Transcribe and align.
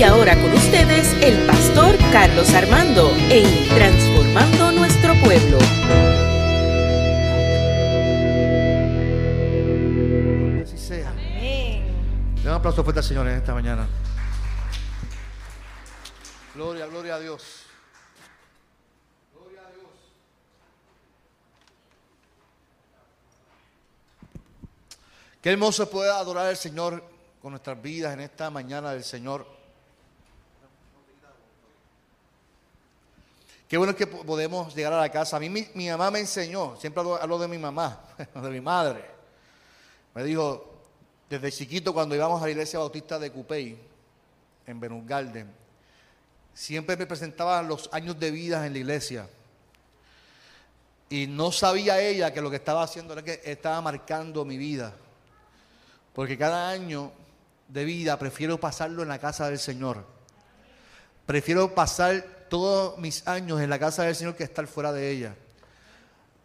Y 0.00 0.02
ahora 0.02 0.34
con 0.34 0.50
ustedes 0.54 1.12
el 1.22 1.46
pastor 1.46 1.94
Carlos 2.10 2.48
Armando 2.54 3.14
en 3.28 3.68
Transformando 3.68 4.72
Nuestro 4.72 5.12
Pueblo. 5.22 5.58
Así 10.62 10.78
sea. 10.78 11.12
Le 11.12 12.48
un 12.48 12.48
aplauso 12.48 12.82
fuerte 12.82 13.00
al 13.00 13.04
Señor 13.04 13.28
en 13.28 13.34
esta 13.34 13.52
mañana. 13.52 13.86
Gloria, 16.54 16.86
gloria 16.86 17.16
a 17.16 17.20
Dios. 17.20 17.64
Gloria 19.34 19.60
a 19.60 19.70
Dios. 19.70 19.90
Qué 25.42 25.50
hermoso 25.50 25.90
poder 25.90 26.12
adorar 26.12 26.46
al 26.46 26.56
Señor 26.56 27.04
con 27.42 27.50
nuestras 27.50 27.82
vidas 27.82 28.14
en 28.14 28.20
esta 28.20 28.48
mañana 28.48 28.92
del 28.92 29.04
Señor. 29.04 29.59
Qué 33.70 33.78
bueno 33.78 33.94
que 33.94 34.08
po- 34.08 34.24
podemos 34.24 34.74
llegar 34.74 34.92
a 34.92 34.98
la 35.00 35.08
casa. 35.10 35.36
A 35.36 35.40
mí 35.40 35.48
mi, 35.48 35.88
mamá 35.88 36.10
me 36.10 36.18
enseñó, 36.18 36.76
siempre 36.76 37.02
hablo, 37.02 37.22
hablo 37.22 37.38
de 37.38 37.46
mi 37.46 37.56
mamá, 37.56 38.00
de 38.34 38.50
mi 38.50 38.60
madre. 38.60 39.08
Me 40.12 40.24
dijo, 40.24 40.74
desde 41.28 41.52
chiquito 41.52 41.94
cuando 41.94 42.16
íbamos 42.16 42.42
a 42.42 42.46
la 42.46 42.50
iglesia 42.50 42.80
bautista 42.80 43.16
de 43.16 43.30
Cupey, 43.30 43.78
en 44.66 44.80
Venus 44.80 45.06
Garden, 45.06 45.48
siempre 46.52 46.96
me 46.96 47.06
presentaban 47.06 47.68
los 47.68 47.88
años 47.92 48.18
de 48.18 48.32
vida 48.32 48.66
en 48.66 48.72
la 48.72 48.78
iglesia. 48.80 49.28
Y 51.08 51.28
no 51.28 51.52
sabía 51.52 52.00
ella 52.00 52.32
que 52.34 52.40
lo 52.40 52.50
que 52.50 52.56
estaba 52.56 52.82
haciendo 52.82 53.12
era 53.12 53.22
que 53.22 53.40
estaba 53.44 53.80
marcando 53.80 54.44
mi 54.44 54.58
vida. 54.58 54.94
Porque 56.12 56.36
cada 56.36 56.70
año 56.70 57.12
de 57.68 57.84
vida 57.84 58.18
prefiero 58.18 58.58
pasarlo 58.58 59.04
en 59.04 59.08
la 59.10 59.20
casa 59.20 59.48
del 59.48 59.60
Señor. 59.60 60.04
Prefiero 61.24 61.72
pasar 61.72 62.39
todos 62.50 62.98
mis 62.98 63.26
años 63.26 63.62
en 63.62 63.70
la 63.70 63.78
casa 63.78 64.02
del 64.02 64.14
Señor 64.14 64.36
que 64.36 64.44
estar 64.44 64.66
fuera 64.66 64.92
de 64.92 65.10
ella. 65.10 65.34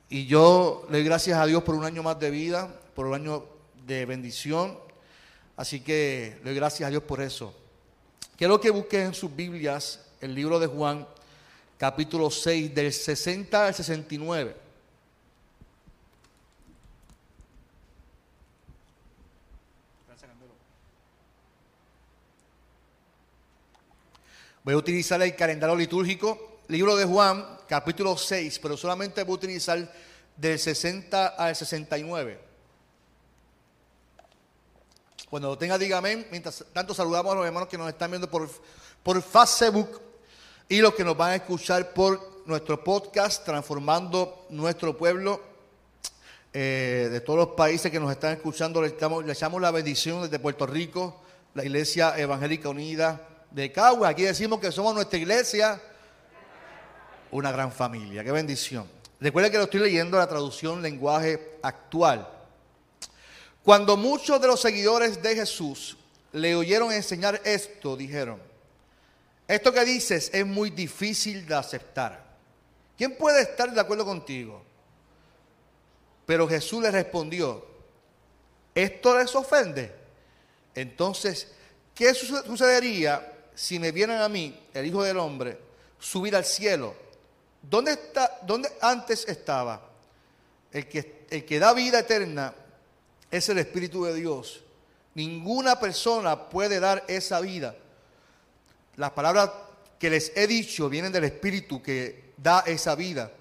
Y 0.07 0.27
yo 0.27 0.85
le 0.89 0.99
doy 0.99 1.03
gracias 1.03 1.37
a 1.37 1.45
Dios 1.45 1.63
por 1.63 1.75
un 1.75 1.83
año 1.83 2.01
más 2.01 2.17
de 2.19 2.31
vida, 2.31 2.73
por 2.93 3.07
un 3.07 3.15
año 3.15 3.43
de 3.85 4.05
bendición. 4.05 4.79
Así 5.57 5.81
que 5.81 6.37
le 6.37 6.51
doy 6.51 6.55
gracias 6.55 6.87
a 6.87 6.89
Dios 6.89 7.03
por 7.03 7.21
eso. 7.21 7.53
Quiero 8.37 8.61
que 8.61 8.69
busquen 8.69 9.07
en 9.07 9.13
sus 9.13 9.35
Biblias 9.35 9.99
el 10.21 10.33
libro 10.33 10.59
de 10.59 10.67
Juan, 10.67 11.07
capítulo 11.77 12.29
6, 12.29 12.73
del 12.73 12.93
60 12.93 13.67
al 13.67 13.73
69. 13.73 14.64
Voy 24.65 24.73
a 24.73 24.77
utilizar 24.77 25.21
el 25.21 25.35
calendario 25.35 25.75
litúrgico, 25.75 26.61
libro 26.69 26.95
de 26.95 27.05
Juan, 27.05 27.45
capítulo 27.69 28.17
6, 28.17 28.57
pero 28.57 28.75
solamente 28.75 29.21
voy 29.21 29.33
a 29.33 29.35
utilizar 29.35 29.93
del 30.35 30.57
60 30.57 31.27
al 31.27 31.55
69. 31.55 32.39
Cuando 35.29 35.49
lo 35.49 35.57
tenga, 35.59 35.77
dígame. 35.77 36.25
Mientras 36.31 36.65
tanto, 36.73 36.95
saludamos 36.95 37.33
a 37.33 37.35
los 37.35 37.45
hermanos 37.45 37.69
que 37.69 37.77
nos 37.77 37.87
están 37.89 38.09
viendo 38.09 38.27
por, 38.27 38.49
por 39.03 39.21
Facebook 39.21 40.01
y 40.67 40.81
los 40.81 40.95
que 40.95 41.03
nos 41.03 41.15
van 41.15 41.33
a 41.33 41.35
escuchar 41.35 41.93
por 41.93 42.41
nuestro 42.47 42.83
podcast, 42.83 43.45
Transformando 43.45 44.47
Nuestro 44.49 44.97
Pueblo. 44.97 45.43
Eh, 46.53 47.09
de 47.11 47.21
todos 47.21 47.37
los 47.37 47.49
países 47.49 47.91
que 47.91 47.99
nos 47.99 48.11
están 48.11 48.33
escuchando, 48.33 48.81
le, 48.81 48.89
le 48.89 49.31
echamos 49.31 49.61
la 49.61 49.69
bendición 49.69 50.23
desde 50.23 50.39
Puerto 50.39 50.65
Rico, 50.65 51.21
la 51.53 51.63
Iglesia 51.63 52.17
Evangélica 52.17 52.67
Unida 52.69 53.29
de 53.55 53.71
Cagua. 53.71 54.09
Aquí 54.09 54.23
decimos 54.23 54.59
que 54.59 54.69
somos 54.71 54.93
nuestra 54.93 55.17
iglesia, 55.17 55.81
una 57.31 57.51
gran 57.53 57.71
familia. 57.71 58.21
Qué 58.23 58.31
bendición. 58.31 58.85
Recuerden 59.19 59.49
que 59.51 59.57
lo 59.57 59.63
estoy 59.63 59.79
leyendo 59.79 60.17
la 60.17 60.27
traducción 60.27 60.81
lenguaje 60.81 61.57
actual. 61.63 62.27
Cuando 63.63 63.95
muchos 63.95 64.41
de 64.41 64.47
los 64.47 64.59
seguidores 64.61 65.21
de 65.23 65.35
Jesús 65.35 65.97
le 66.33 66.53
oyeron 66.55 66.91
enseñar 66.91 67.41
esto, 67.45 67.95
dijeron, 67.95 68.41
esto 69.47 69.71
que 69.71 69.85
dices 69.85 70.29
es 70.33 70.45
muy 70.45 70.69
difícil 70.69 71.47
de 71.47 71.55
aceptar. 71.55 72.25
¿Quién 72.97 73.17
puede 73.17 73.41
estar 73.41 73.73
de 73.73 73.79
acuerdo 73.79 74.05
contigo? 74.05 74.61
Pero 76.25 76.47
Jesús 76.47 76.83
le 76.83 76.91
respondió, 76.91 77.65
¿esto 78.73 79.17
les 79.17 79.33
ofende? 79.33 79.93
Entonces, 80.73 81.47
¿qué 81.93 82.13
su- 82.13 82.25
sucedería 82.43 83.31
si 83.55 83.79
me 83.79 83.91
vieran 83.91 84.21
a 84.21 84.29
mí, 84.29 84.67
el 84.73 84.85
Hijo 84.85 85.03
del 85.03 85.17
Hombre, 85.17 85.57
subir 85.99 86.35
al 86.35 86.45
cielo? 86.45 86.93
¿Dónde, 87.61 87.93
está, 87.93 88.39
dónde 88.43 88.69
antes 88.81 89.27
estaba? 89.27 89.89
El 90.71 90.87
que, 90.87 91.25
el 91.29 91.45
que 91.45 91.57
da 91.59 91.73
vida 91.73 91.99
eterna 91.99 92.53
es 93.31 93.49
el 93.49 93.57
Espíritu 93.57 94.05
de 94.05 94.13
Dios. 94.13 94.61
Ninguna 95.15 95.79
persona 95.79 96.49
puede 96.49 96.79
dar 96.79 97.03
esa 97.07 97.39
vida. 97.39 97.75
Las 98.97 99.11
palabras 99.11 99.49
que 99.97 100.09
les 100.09 100.31
he 100.35 100.45
dicho 100.45 100.89
vienen 100.89 101.11
del 101.11 101.23
Espíritu 101.23 101.81
que 101.81 102.33
da 102.37 102.59
esa 102.67 102.95
vida. 102.95 103.31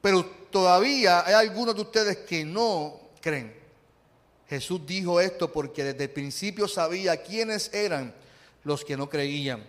Pero 0.00 0.24
todavía 0.50 1.26
hay 1.26 1.34
algunos 1.34 1.74
de 1.74 1.82
ustedes 1.82 2.16
que 2.18 2.44
no 2.44 3.00
creen. 3.20 3.54
Jesús 4.48 4.86
dijo 4.86 5.20
esto 5.20 5.52
porque 5.52 5.82
desde 5.82 6.04
el 6.04 6.10
principio 6.10 6.68
sabía 6.68 7.22
quiénes 7.22 7.72
eran 7.72 8.14
los 8.64 8.84
que 8.84 8.96
no 8.96 9.08
creían 9.08 9.64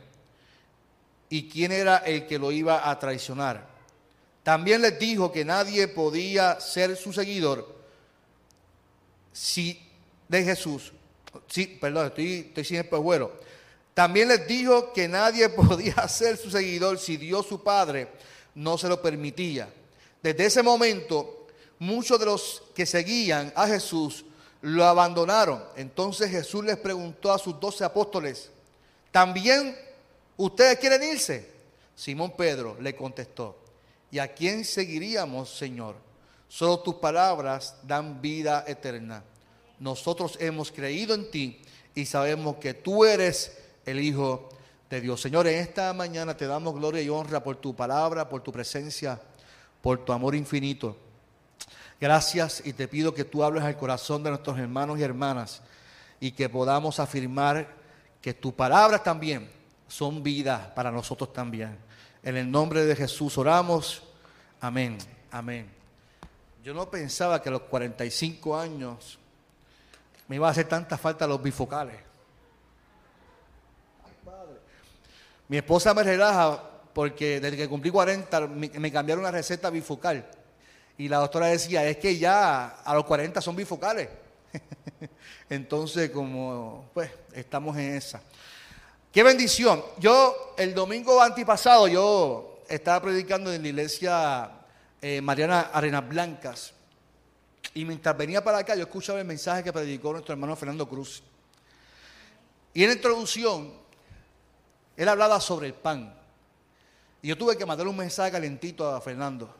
y 1.29 1.49
quién 1.49 1.71
era 1.71 1.97
el 1.97 2.27
que 2.27 2.39
lo 2.39 2.51
iba 2.51 2.89
a 2.89 2.97
traicionar. 2.99 3.67
También 4.43 4.81
les 4.81 4.97
dijo 4.99 5.31
que 5.31 5.43
nadie 5.43 5.87
podía 5.87 6.59
ser 6.59 6.95
su 6.95 7.11
seguidor 7.11 7.75
si 9.33 9.81
de 10.27 10.43
Jesús. 10.43 10.93
Sí, 11.47 11.77
perdón, 11.79 12.07
estoy, 12.07 12.33
estoy 12.47 12.63
sin 12.63 12.77
espejuelo. 12.77 13.39
También 13.93 14.27
les 14.27 14.47
dijo 14.47 14.93
que 14.93 15.07
nadie 15.07 15.49
podía 15.49 16.07
ser 16.07 16.37
su 16.37 16.49
seguidor 16.49 16.99
si 16.99 17.17
Dios 17.17 17.47
su 17.47 17.63
Padre 17.63 18.09
no 18.55 18.77
se 18.77 18.87
lo 18.87 19.01
permitía. 19.01 19.67
Desde 20.21 20.45
ese 20.45 20.63
momento, 20.63 21.47
muchos 21.79 22.19
de 22.19 22.25
los 22.25 22.63
que 22.73 22.85
seguían 22.85 23.51
a 23.55 23.67
Jesús 23.67 24.25
lo 24.61 24.85
abandonaron. 24.85 25.63
Entonces 25.75 26.31
Jesús 26.31 26.63
les 26.63 26.77
preguntó 26.77 27.31
a 27.31 27.37
sus 27.37 27.59
doce 27.59 27.83
apóstoles, 27.83 28.49
¿también 29.15 29.73
ustedes 30.35 30.77
quieren 30.77 31.01
irse? 31.01 31.49
Simón 31.95 32.33
Pedro 32.35 32.75
le 32.81 32.97
contestó, 32.97 33.57
¿y 34.11 34.19
a 34.19 34.33
quién 34.33 34.65
seguiríamos, 34.65 35.55
Señor? 35.57 35.95
Solo 36.49 36.81
tus 36.81 36.95
palabras 36.95 37.77
dan 37.83 38.21
vida 38.21 38.65
eterna. 38.67 39.23
Nosotros 39.79 40.35
hemos 40.41 40.69
creído 40.69 41.15
en 41.15 41.31
ti 41.31 41.61
y 41.95 42.05
sabemos 42.05 42.57
que 42.57 42.73
tú 42.73 43.05
eres 43.05 43.57
el 43.85 44.01
Hijo 44.01 44.49
de 44.89 44.99
Dios. 44.99 45.21
Señor, 45.21 45.47
en 45.47 45.59
esta 45.59 45.93
mañana 45.93 46.35
te 46.35 46.45
damos 46.45 46.75
gloria 46.75 47.01
y 47.01 47.07
honra 47.07 47.41
por 47.41 47.55
tu 47.55 47.73
palabra, 47.73 48.27
por 48.27 48.41
tu 48.41 48.51
presencia, 48.51 49.17
por 49.81 50.03
tu 50.03 50.11
amor 50.11 50.35
infinito. 50.35 50.97
Gracias 52.01 52.61
y 52.65 52.73
te 52.73 52.89
pido 52.89 53.13
que 53.13 53.23
tú 53.23 53.45
hables 53.45 53.63
al 53.63 53.77
corazón 53.77 54.23
de 54.23 54.31
nuestros 54.31 54.59
hermanos 54.59 54.99
y 54.99 55.03
hermanas 55.03 55.61
y 56.19 56.33
que 56.33 56.49
podamos 56.49 56.99
afirmar 56.99 57.84
que 58.25 58.33
tus 58.33 58.55
palabras 58.55 59.03
también 59.03 59.47
son 59.87 60.23
vida 60.23 60.73
para 60.73 60.89
nosotros 60.89 61.31
también. 61.31 61.77
En 62.23 62.35
el 62.35 62.49
nombre 62.49 62.83
de 62.83 62.95
Jesús 62.95 63.37
oramos. 63.37 64.01
Amén. 64.59 64.97
Amén. 65.29 65.69
Yo 66.63 66.73
no 66.73 66.89
pensaba 66.89 67.39
que 67.39 67.49
a 67.49 67.51
los 67.51 67.61
45 67.61 68.57
años 68.57 69.19
me 70.27 70.37
iba 70.37 70.47
a 70.47 70.49
hacer 70.49 70.67
tanta 70.67 70.97
falta 70.97 71.27
los 71.27 71.39
bifocales. 71.39 71.97
Mi 75.47 75.57
esposa 75.57 75.93
me 75.93 76.01
relaja 76.01 76.59
porque 76.95 77.39
desde 77.39 77.57
que 77.57 77.69
cumplí 77.69 77.91
40 77.91 78.47
me, 78.47 78.69
me 78.69 78.91
cambiaron 78.91 79.23
la 79.23 79.29
receta 79.29 79.69
bifocal. 79.69 80.27
Y 80.97 81.09
la 81.09 81.17
doctora 81.17 81.45
decía, 81.45 81.87
es 81.87 81.97
que 81.97 82.17
ya 82.17 82.69
a 82.69 82.95
los 82.95 83.05
40 83.05 83.39
son 83.39 83.55
bifocales. 83.55 84.09
Entonces, 85.49 86.09
como, 86.09 86.89
pues, 86.93 87.11
estamos 87.33 87.77
en 87.77 87.95
esa. 87.95 88.21
Qué 89.11 89.23
bendición. 89.23 89.83
Yo, 89.97 90.55
el 90.57 90.73
domingo 90.73 91.21
antipasado, 91.21 91.87
yo 91.87 92.59
estaba 92.67 93.01
predicando 93.01 93.53
en 93.53 93.61
la 93.61 93.67
iglesia 93.67 94.51
eh, 95.01 95.21
Mariana 95.21 95.69
Arenas 95.73 96.07
Blancas. 96.07 96.73
Y 97.73 97.85
mientras 97.85 98.15
venía 98.17 98.43
para 98.43 98.59
acá, 98.59 98.75
yo 98.75 98.83
escuchaba 98.83 99.19
el 99.19 99.25
mensaje 99.25 99.63
que 99.63 99.73
predicó 99.73 100.11
nuestro 100.11 100.33
hermano 100.33 100.55
Fernando 100.55 100.87
Cruz. 100.87 101.23
Y 102.73 102.83
en 102.83 102.89
la 102.89 102.95
introducción, 102.95 103.73
él 104.97 105.09
hablaba 105.09 105.39
sobre 105.39 105.67
el 105.67 105.73
pan. 105.73 106.13
Y 107.21 107.29
yo 107.29 107.37
tuve 107.37 107.57
que 107.57 107.65
mandarle 107.65 107.91
un 107.91 107.97
mensaje 107.97 108.31
calentito 108.31 108.93
a 108.93 109.01
Fernando. 109.01 109.53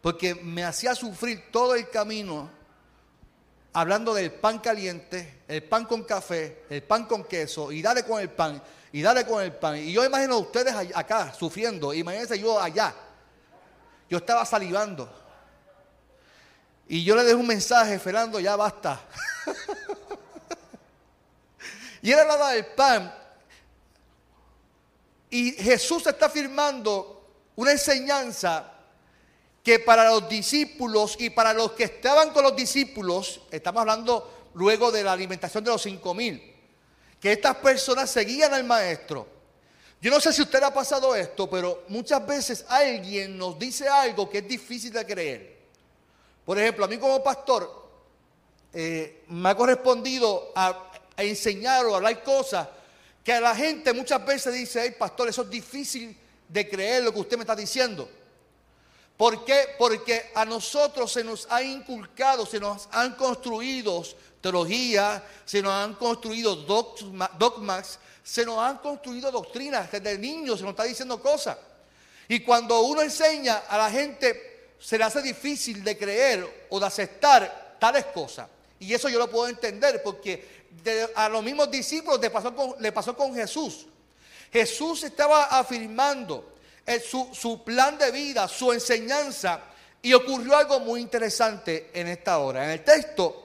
Porque 0.00 0.34
me 0.34 0.64
hacía 0.64 0.94
sufrir 0.94 1.50
todo 1.50 1.74
el 1.74 1.90
camino 1.90 2.57
hablando 3.80 4.12
del 4.12 4.32
pan 4.32 4.58
caliente, 4.58 5.42
el 5.46 5.62
pan 5.62 5.84
con 5.84 6.02
café, 6.02 6.64
el 6.68 6.82
pan 6.82 7.06
con 7.06 7.22
queso, 7.22 7.70
y 7.70 7.80
dale 7.80 8.02
con 8.02 8.20
el 8.20 8.28
pan. 8.28 8.60
y 8.90 9.02
dale 9.02 9.24
con 9.24 9.42
el 9.42 9.52
pan. 9.52 9.76
Y 9.76 9.92
yo 9.92 10.04
imagino 10.04 10.34
a 10.34 10.38
ustedes 10.38 10.74
acá 10.94 11.32
sufriendo, 11.32 11.94
imagínense 11.94 12.38
yo 12.38 12.60
allá. 12.60 12.92
Yo 14.10 14.18
estaba 14.18 14.44
salivando. 14.44 15.08
Y 16.88 17.04
yo 17.04 17.14
le 17.14 17.22
dejé 17.22 17.36
un 17.36 17.46
mensaje, 17.46 17.98
Fernando, 18.00 18.40
ya 18.40 18.56
basta. 18.56 19.00
y 22.02 22.10
él 22.10 22.18
hablaba 22.18 22.52
del 22.52 22.66
pan. 22.66 23.14
Y 25.30 25.52
Jesús 25.52 26.04
está 26.06 26.26
afirmando 26.26 27.26
una 27.54 27.72
enseñanza 27.72 28.77
que 29.68 29.80
para 29.80 30.08
los 30.08 30.26
discípulos 30.30 31.16
y 31.18 31.28
para 31.28 31.52
los 31.52 31.72
que 31.72 31.84
estaban 31.84 32.30
con 32.30 32.42
los 32.42 32.56
discípulos, 32.56 33.42
estamos 33.50 33.82
hablando 33.82 34.48
luego 34.54 34.90
de 34.90 35.02
la 35.02 35.12
alimentación 35.12 35.62
de 35.62 35.70
los 35.70 35.82
cinco 35.82 36.14
mil, 36.14 36.54
que 37.20 37.32
estas 37.32 37.56
personas 37.56 38.08
seguían 38.08 38.54
al 38.54 38.64
maestro. 38.64 39.26
Yo 40.00 40.10
no 40.10 40.20
sé 40.20 40.32
si 40.32 40.40
usted 40.40 40.60
le 40.60 40.64
ha 40.64 40.72
pasado 40.72 41.14
esto, 41.14 41.50
pero 41.50 41.84
muchas 41.88 42.26
veces 42.26 42.64
alguien 42.66 43.36
nos 43.36 43.58
dice 43.58 43.86
algo 43.86 44.30
que 44.30 44.38
es 44.38 44.48
difícil 44.48 44.90
de 44.90 45.04
creer. 45.04 45.58
Por 46.46 46.58
ejemplo, 46.58 46.86
a 46.86 46.88
mí 46.88 46.96
como 46.96 47.22
pastor 47.22 47.90
eh, 48.72 49.24
me 49.28 49.50
ha 49.50 49.54
correspondido 49.54 50.50
a, 50.54 50.92
enseñar 51.18 51.84
o 51.84 51.94
hablar 51.94 52.22
cosas 52.22 52.68
que 53.22 53.34
a 53.34 53.40
la 53.42 53.54
gente 53.54 53.92
muchas 53.92 54.24
veces 54.24 54.54
dice, 54.54 54.80
hey 54.82 54.96
pastor, 54.98 55.28
eso 55.28 55.42
es 55.42 55.50
difícil 55.50 56.16
de 56.48 56.66
creer 56.66 57.04
lo 57.04 57.12
que 57.12 57.20
usted 57.20 57.36
me 57.36 57.42
está 57.42 57.54
diciendo. 57.54 58.08
¿Por 59.18 59.44
qué? 59.44 59.74
Porque 59.76 60.30
a 60.32 60.44
nosotros 60.44 61.12
se 61.12 61.24
nos 61.24 61.48
ha 61.50 61.60
inculcado, 61.60 62.46
se 62.46 62.60
nos 62.60 62.88
han 62.92 63.16
construido 63.16 64.04
teología, 64.40 65.24
se 65.44 65.60
nos 65.60 65.72
han 65.72 65.94
construido 65.94 66.54
dogmas, 66.54 67.98
se 68.22 68.46
nos 68.46 68.60
han 68.60 68.78
construido 68.78 69.32
doctrinas. 69.32 69.90
Desde 69.90 70.16
niños 70.16 70.58
se 70.58 70.64
nos 70.64 70.70
está 70.70 70.84
diciendo 70.84 71.20
cosas. 71.20 71.58
Y 72.28 72.44
cuando 72.44 72.80
uno 72.82 73.02
enseña 73.02 73.64
a 73.68 73.76
la 73.76 73.90
gente, 73.90 74.74
se 74.78 74.96
le 74.96 75.02
hace 75.02 75.20
difícil 75.20 75.82
de 75.82 75.98
creer 75.98 76.66
o 76.70 76.78
de 76.78 76.86
aceptar 76.86 77.74
tales 77.80 78.04
cosas. 78.14 78.48
Y 78.78 78.94
eso 78.94 79.08
yo 79.08 79.18
lo 79.18 79.28
puedo 79.28 79.48
entender 79.48 80.00
porque 80.00 80.68
a 81.16 81.28
los 81.28 81.42
mismos 81.42 81.68
discípulos 81.72 82.20
le 82.20 82.30
pasó 82.30 82.54
con, 82.54 82.76
le 82.78 82.92
pasó 82.92 83.16
con 83.16 83.34
Jesús. 83.34 83.86
Jesús 84.52 85.02
estaba 85.02 85.46
afirmando 85.46 86.52
su, 87.00 87.62
plan 87.64 87.98
de 87.98 88.10
vida, 88.10 88.48
su 88.48 88.72
enseñanza, 88.72 89.60
y 90.00 90.14
ocurrió 90.14 90.56
algo 90.56 90.80
muy 90.80 91.00
interesante 91.00 91.90
en 91.92 92.08
esta 92.08 92.38
hora. 92.38 92.64
En 92.64 92.70
el 92.70 92.84
texto 92.84 93.44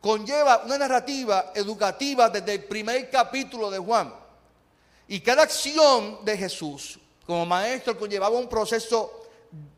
conlleva 0.00 0.62
una 0.64 0.78
narrativa 0.78 1.52
educativa 1.54 2.28
desde 2.28 2.54
el 2.54 2.64
primer 2.64 3.08
capítulo 3.08 3.70
de 3.70 3.78
Juan. 3.78 4.12
Y 5.06 5.20
cada 5.20 5.42
acción 5.42 6.24
de 6.24 6.36
Jesús 6.36 6.98
como 7.26 7.46
maestro 7.46 7.98
conllevaba 7.98 8.36
un 8.36 8.48
proceso 8.48 9.22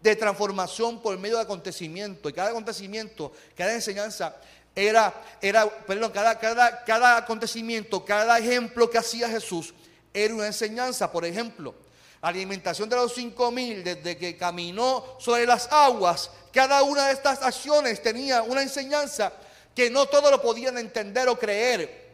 de 0.01 0.17
transformación 0.17 1.01
por 1.01 1.17
medio 1.19 1.37
de 1.37 1.43
acontecimiento. 1.43 2.29
Y 2.29 2.33
cada 2.33 2.51
acontecimiento, 2.51 3.33
cada 3.57 3.75
enseñanza 3.75 4.37
era, 4.75 5.13
era 5.41 5.69
perdón, 5.69 6.11
cada, 6.13 6.39
cada, 6.39 6.85
cada 6.85 7.19
acontecimiento, 7.19 8.05
cada 8.05 8.39
ejemplo 8.39 8.89
que 8.89 8.99
hacía 8.99 9.29
Jesús 9.29 9.75
era 10.17 10.35
una 10.35 10.47
enseñanza. 10.47 11.13
Por 11.13 11.25
ejemplo, 11.25 11.75
la 12.23 12.31
alimentación 12.31 12.89
de 12.89 12.97
los 12.97 13.15
cinco 13.15 13.51
mil, 13.51 13.85
desde 13.85 14.17
que 14.17 14.37
caminó 14.37 15.17
sobre 15.21 15.47
las 15.47 15.71
aguas, 15.71 16.31
cada 16.53 16.83
una 16.83 17.09
de 17.09 17.13
estas 17.13 17.43
acciones 17.43 18.03
tenía 18.03 18.43
una 18.43 18.63
enseñanza 18.63 19.33
que 19.75 19.91
no 19.91 20.07
todos 20.07 20.31
lo 20.31 20.41
podían 20.41 20.79
entender 20.79 21.29
o 21.29 21.39
creer. 21.39 22.07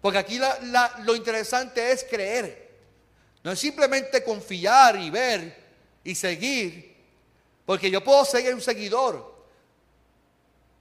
Porque 0.00 0.18
aquí 0.18 0.40
lo 1.04 1.14
interesante 1.14 1.92
es 1.92 2.04
creer. 2.04 2.70
No 3.44 3.52
es 3.52 3.58
simplemente 3.58 4.24
confiar 4.24 4.96
y 4.96 5.10
ver 5.10 5.56
y 6.02 6.14
seguir. 6.14 6.96
Porque 7.66 7.90
yo 7.90 8.02
puedo 8.02 8.24
seguir 8.24 8.54
un 8.54 8.60
seguidor. 8.62 9.36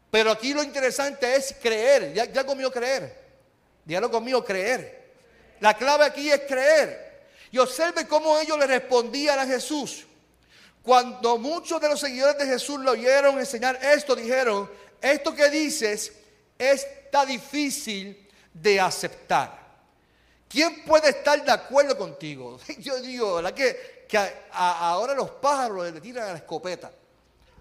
Pero 0.10 0.31
aquí 0.31 0.54
lo 0.54 0.63
interesante 0.63 1.36
es 1.36 1.54
creer. 1.62 2.13
Ya, 2.13 2.25
ya 2.25 2.46
conmigo 2.46 2.72
creer. 2.72 3.25
Dígalo 3.84 4.10
conmigo, 4.10 4.44
creer. 4.46 4.94
La 5.60 5.74
clave 5.75 6.06
aquí 6.06 6.31
es 6.31 6.42
creer. 6.42 7.06
Y 7.52 7.57
observe 7.57 8.07
cómo 8.07 8.38
ellos 8.40 8.57
le 8.60 8.68
respondían 8.68 9.40
a 9.40 9.46
Jesús. 9.46 10.06
Cuando 10.84 11.38
muchos 11.38 11.81
de 11.81 11.90
los 11.90 12.00
seguidores 12.00 12.38
de 12.38 12.46
Jesús 12.46 12.80
lo 12.80 12.92
oyeron 12.92 13.40
enseñar 13.40 13.80
esto, 13.81 14.16
dijeron, 14.16 14.69
esto 15.02 15.34
que 15.34 15.50
dices 15.50 16.13
está 16.57 17.25
difícil 17.25 18.30
de 18.54 18.80
aceptar. 18.80 19.66
¿Quién 20.48 20.84
puede 20.86 21.10
estar 21.10 21.44
de 21.44 21.52
acuerdo 21.52 21.98
contigo? 21.98 22.60
Yo 22.80 23.00
digo, 23.02 23.36
¿verdad? 23.36 23.54
Que, 23.54 24.06
que 24.07 24.19
ahora 24.52 25.13
los 25.13 25.30
pájaros 25.31 25.92
le 25.92 26.02
tiran 26.02 26.30
a 26.30 26.31
la 26.34 26.38
escopeta. 26.38 26.92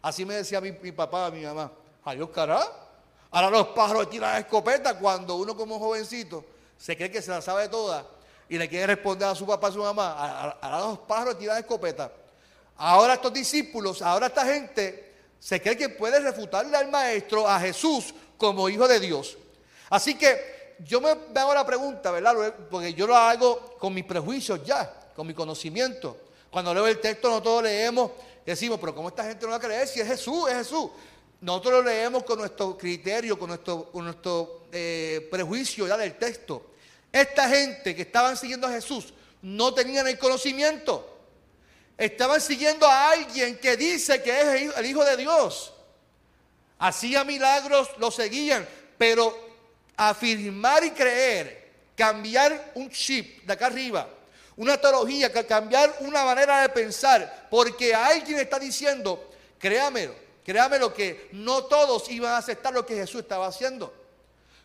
Así 0.02 0.24
me 0.24 0.34
decía 0.34 0.60
mi, 0.60 0.72
papá, 0.92 1.30
mi 1.30 1.42
mamá. 1.44 1.72
Adiós, 2.04 2.28
cará. 2.30 2.60
Ahora 3.30 3.50
los 3.50 3.68
pájaros 3.68 4.04
le 4.04 4.10
tiran 4.10 4.30
a 4.30 4.32
la 4.34 4.38
escopeta 4.40 4.98
cuando 4.98 5.36
uno 5.36 5.56
como 5.56 5.78
jovencito 5.78 6.44
se 6.78 6.96
cree 6.96 7.10
que 7.10 7.22
se 7.22 7.30
la 7.30 7.40
sabe 7.40 7.68
toda 7.68 8.06
y 8.48 8.58
le 8.58 8.68
quiere 8.68 8.88
responder 8.88 9.28
a 9.28 9.34
su 9.34 9.46
papá, 9.46 9.68
a 9.68 9.72
su 9.72 9.78
mamá, 9.78 10.56
a, 10.60 10.80
los 10.80 10.98
pájaros 11.00 11.38
tiran 11.38 11.58
escopeta. 11.58 12.12
Ahora 12.76 13.14
estos 13.14 13.32
discípulos, 13.32 14.02
ahora 14.02 14.26
esta 14.26 14.44
gente 14.44 15.12
se 15.38 15.60
cree 15.60 15.76
que 15.76 15.88
puede 15.88 16.20
refutarle 16.20 16.76
al 16.76 16.90
maestro, 16.90 17.48
a 17.48 17.60
Jesús, 17.60 18.14
como 18.36 18.68
hijo 18.68 18.88
de 18.88 19.00
Dios. 19.00 19.36
Así 19.90 20.16
que 20.16 20.76
yo 20.80 21.00
me 21.00 21.10
hago 21.10 21.54
la 21.54 21.64
pregunta, 21.64 22.10
¿verdad? 22.10 22.54
Porque 22.70 22.94
yo 22.94 23.06
lo 23.06 23.16
hago 23.16 23.76
con 23.78 23.94
mis 23.94 24.04
prejuicios 24.04 24.64
ya, 24.64 24.92
con 25.14 25.26
mi 25.26 25.34
conocimiento. 25.34 26.18
Cuando 26.50 26.74
leo 26.74 26.86
el 26.86 27.00
texto, 27.00 27.30
no 27.30 27.42
todos 27.42 27.62
leemos, 27.62 28.12
decimos, 28.44 28.78
pero 28.80 28.94
¿cómo 28.94 29.08
esta 29.08 29.24
gente 29.24 29.44
no 29.44 29.50
va 29.50 29.56
a 29.56 29.60
creer 29.60 29.86
si 29.86 30.00
es 30.00 30.06
Jesús? 30.06 30.48
Es 30.48 30.56
Jesús. 30.58 30.90
Nosotros 31.44 31.74
lo 31.74 31.82
leemos 31.82 32.24
con 32.24 32.38
nuestro 32.38 32.74
criterio, 32.74 33.38
con 33.38 33.48
nuestro, 33.48 33.90
con 33.92 34.16
eh, 34.72 35.28
prejuicio 35.30 35.86
ya 35.86 35.98
del 35.98 36.16
texto. 36.16 36.70
Esta 37.12 37.46
gente 37.50 37.94
que 37.94 38.00
estaban 38.00 38.34
siguiendo 38.34 38.66
a 38.66 38.70
Jesús 38.70 39.12
no 39.42 39.74
tenían 39.74 40.08
el 40.08 40.18
conocimiento. 40.18 41.06
Estaban 41.98 42.40
siguiendo 42.40 42.86
a 42.86 43.10
alguien 43.10 43.58
que 43.58 43.76
dice 43.76 44.22
que 44.22 44.40
es 44.40 44.74
el 44.74 44.86
Hijo 44.86 45.04
de 45.04 45.18
Dios. 45.18 45.74
Hacía 46.78 47.24
milagros, 47.24 47.90
lo 47.98 48.10
seguían, 48.10 48.66
pero 48.96 49.38
afirmar 49.98 50.82
y 50.82 50.92
creer, 50.92 51.72
cambiar 51.94 52.72
un 52.74 52.88
chip 52.88 53.44
de 53.44 53.52
acá 53.52 53.66
arriba, 53.66 54.08
una 54.56 54.80
teología, 54.80 55.30
cambiar 55.46 55.94
una 56.00 56.24
manera 56.24 56.62
de 56.62 56.70
pensar, 56.70 57.48
porque 57.50 57.94
alguien 57.94 58.38
está 58.38 58.58
diciendo, 58.58 59.30
créamelo, 59.58 60.23
créamelo 60.44 60.92
que 60.92 61.28
no 61.32 61.64
todos 61.64 62.10
iban 62.10 62.32
a 62.32 62.38
aceptar 62.38 62.72
lo 62.72 62.84
que 62.84 62.94
Jesús 62.94 63.22
estaba 63.22 63.46
haciendo. 63.46 63.92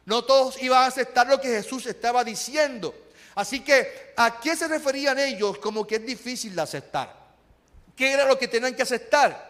No 0.05 0.24
todos 0.25 0.62
iban 0.62 0.83
a 0.83 0.88
aceptar 0.88 1.27
lo 1.27 1.39
que 1.39 1.48
Jesús 1.48 1.86
estaba 1.86 2.24
diciendo. 2.24 2.93
Así 3.36 3.62
que, 3.62 4.13
¿a 4.17 4.39
qué 4.39 4.55
se 4.55 4.67
referían 4.67 5.17
ellos 5.19 5.57
como 5.59 5.86
que 5.88 5.95
es 5.95 6.05
difícil 6.05 6.55
de 6.55 6.62
aceptar? 6.62 7.15
¿Qué 7.95 8.12
era 8.12 8.25
lo 8.25 8.38
que 8.38 8.48
tenían 8.48 8.75
que 8.75 8.81
aceptar? 8.81 9.50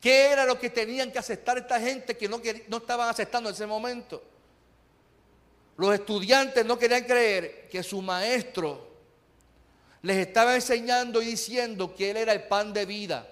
¿Qué 0.00 0.26
era 0.26 0.44
lo 0.44 0.58
que 0.58 0.70
tenían 0.70 1.12
que 1.12 1.18
aceptar 1.18 1.58
esta 1.58 1.78
gente 1.80 2.16
que 2.16 2.28
no, 2.28 2.40
no 2.68 2.76
estaban 2.78 3.08
aceptando 3.08 3.48
en 3.48 3.54
ese 3.54 3.66
momento? 3.66 4.22
Los 5.76 5.94
estudiantes 5.94 6.64
no 6.64 6.78
querían 6.78 7.04
creer 7.04 7.68
que 7.68 7.82
su 7.82 8.02
maestro 8.02 8.88
les 10.02 10.16
estaba 10.26 10.54
enseñando 10.54 11.22
y 11.22 11.26
diciendo 11.26 11.94
que 11.94 12.10
Él 12.10 12.16
era 12.18 12.32
el 12.32 12.44
pan 12.44 12.72
de 12.72 12.84
vida, 12.84 13.28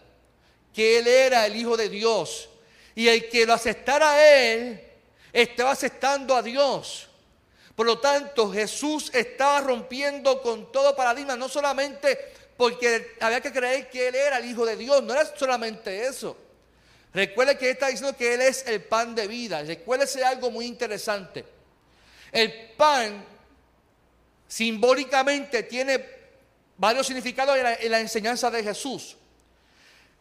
que 0.75 0.99
Él 0.99 1.07
era 1.07 1.47
el 1.47 1.57
Hijo 1.57 1.77
de 1.77 1.89
Dios. 1.89 2.49
Y 2.95 3.09
el 3.09 3.29
que 3.29 3.47
lo 3.47 3.55
aceptara 3.55 4.13
a 4.13 4.27
Él 4.27 4.81
estaba 5.33 5.73
aceptando 5.73 6.35
a 6.35 6.43
Dios. 6.43 7.09
Por 7.75 7.87
lo 7.87 7.99
tanto, 7.99 8.53
Jesús 8.53 9.11
estaba 9.15 9.61
rompiendo 9.61 10.43
con 10.43 10.71
todo 10.71 10.95
paradigma, 10.95 11.37
no 11.37 11.49
solamente 11.49 12.19
porque 12.57 13.17
había 13.21 13.41
que 13.41 13.53
creer 13.53 13.89
que 13.89 14.09
Él 14.09 14.15
era 14.15 14.37
el 14.37 14.45
Hijo 14.45 14.67
de 14.67 14.77
Dios, 14.77 15.03
no 15.03 15.15
era 15.15 15.25
solamente 15.35 16.07
eso. 16.07 16.37
Recuerde 17.15 17.57
que 17.57 17.67
Él 17.67 17.73
está 17.73 17.89
diciendo 17.89 18.17
que 18.17 18.35
Él 18.35 18.43
es 18.43 18.67
el 18.67 18.83
pan 18.83 19.15
de 19.15 19.27
vida. 19.27 19.63
Recuérdese 19.63 20.23
algo 20.23 20.51
muy 20.51 20.67
interesante. 20.67 21.45
El 22.31 22.73
pan 22.77 23.25
simbólicamente 24.47 25.63
tiene 25.63 26.05
varios 26.77 27.07
significados 27.07 27.57
en 27.57 27.63
la, 27.63 27.75
en 27.75 27.91
la 27.91 28.01
enseñanza 28.01 28.51
de 28.51 28.63
Jesús. 28.63 29.17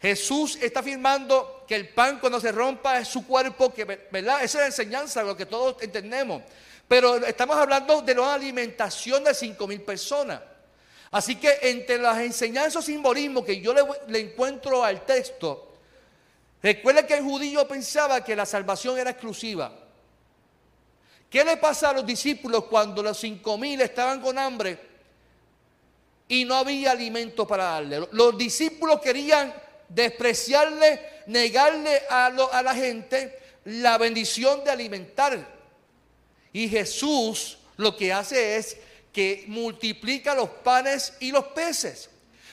Jesús 0.01 0.57
está 0.61 0.79
afirmando 0.79 1.65
que 1.67 1.75
el 1.75 1.89
pan 1.89 2.19
cuando 2.19 2.39
se 2.39 2.51
rompa 2.51 2.99
es 2.99 3.07
su 3.07 3.27
cuerpo, 3.27 3.73
que, 3.73 3.83
¿verdad? 3.83 4.43
Esa 4.43 4.43
es 4.43 4.53
la 4.61 4.65
enseñanza, 4.67 5.23
lo 5.23 5.35
que 5.35 5.45
todos 5.45 5.81
entendemos. 5.81 6.41
Pero 6.87 7.17
estamos 7.17 7.57
hablando 7.57 8.01
de 8.01 8.15
la 8.15 8.33
alimentación 8.33 9.23
de 9.23 9.33
cinco 9.33 9.67
mil 9.67 9.81
personas. 9.81 10.41
Así 11.11 11.35
que 11.35 11.59
entre 11.63 11.97
las 11.97 12.17
enseñanzas 12.19 12.85
simbolismo 12.85 13.43
que 13.43 13.59
yo 13.59 13.73
le, 14.07 14.19
encuentro 14.19 14.83
al 14.83 15.05
texto, 15.05 15.73
recuerde 16.61 17.05
que 17.05 17.15
el 17.15 17.23
judío 17.23 17.67
pensaba 17.67 18.23
que 18.23 18.35
la 18.35 18.45
salvación 18.45 18.97
era 18.97 19.11
exclusiva. 19.11 19.71
¿Qué 21.29 21.43
le 21.43 21.57
pasa 21.57 21.89
a 21.89 21.93
los 21.93 22.05
discípulos 22.05 22.65
cuando 22.65 23.03
los 23.03 23.17
cinco 23.19 23.57
mil 23.57 23.81
estaban 23.81 24.21
con 24.21 24.37
hambre 24.37 24.79
y 26.27 26.45
no 26.45 26.55
había 26.55 26.91
alimento 26.91 27.45
para 27.45 27.65
darle? 27.65 28.07
Los 28.11 28.37
discípulos 28.37 28.99
querían 29.01 29.53
despreciarle, 29.89 31.23
negarle 31.25 32.03
a, 32.09 32.29
la 32.29 32.75
gente 32.75 33.37
la 33.65 33.97
bendición 33.97 34.63
de 34.63 34.71
alimentar. 34.71 35.45
Y 36.53 36.69
Jesús 36.69 37.57
lo 37.77 37.95
que 37.95 38.13
hace 38.13 38.57
es 38.57 38.77
que 39.11 39.43
multiplica 39.47 40.35
los 40.35 40.49
panes 40.49 41.13
y 41.19 41.31
los 41.31 41.45
peces. 41.45 42.09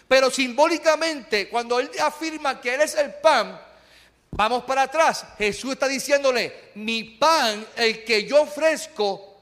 Pero 0.08 0.30
simbólicamente, 0.30 1.48
cuando 1.48 1.78
Él 1.78 1.90
afirma 2.00 2.60
que 2.60 2.74
Él 2.74 2.80
es 2.80 2.94
el 2.94 3.14
pan, 3.14 3.60
vamos 4.30 4.64
para 4.64 4.82
atrás. 4.82 5.24
Jesús 5.38 5.72
está 5.72 5.88
diciéndole, 5.88 6.70
mi 6.74 7.02
pan, 7.04 7.66
el 7.76 8.04
que 8.04 8.24
yo 8.24 8.42
ofrezco, 8.42 9.36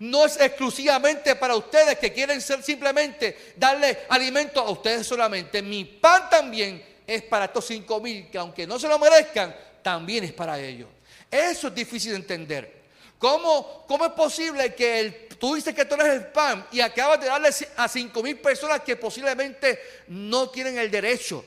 no 0.00 0.24
es 0.24 0.38
exclusivamente 0.40 1.34
para 1.34 1.56
ustedes 1.56 1.98
que 1.98 2.12
quieren 2.12 2.40
ser 2.40 2.62
simplemente 2.62 3.52
darle 3.56 4.06
alimento 4.08 4.60
a 4.60 4.70
ustedes 4.70 5.06
solamente. 5.06 5.60
Mi 5.60 5.84
pan 5.84 6.30
también 6.30 6.84
es 7.08 7.22
para 7.22 7.46
estos 7.46 7.66
cinco 7.66 8.00
mil 8.00 8.28
que 8.30 8.36
aunque 8.36 8.66
no 8.66 8.78
se 8.78 8.86
lo 8.86 8.98
merezcan, 8.98 9.56
también 9.82 10.24
es 10.24 10.32
para 10.32 10.60
ellos. 10.60 10.88
Eso 11.30 11.68
es 11.68 11.74
difícil 11.74 12.10
de 12.10 12.16
entender. 12.18 12.78
¿Cómo, 13.18 13.84
cómo 13.88 14.04
es 14.04 14.12
posible 14.12 14.74
que 14.74 15.00
el, 15.00 15.28
tú 15.38 15.54
dices 15.54 15.74
que 15.74 15.86
tú 15.86 15.94
eres 15.94 16.08
el 16.08 16.26
pan 16.26 16.66
y 16.70 16.80
acabas 16.80 17.18
de 17.20 17.26
darle 17.26 17.48
a 17.76 17.88
cinco 17.88 18.22
mil 18.22 18.38
personas 18.38 18.82
que 18.82 18.96
posiblemente 18.96 19.80
no 20.08 20.50
tienen 20.50 20.78
el 20.78 20.90
derecho 20.90 21.44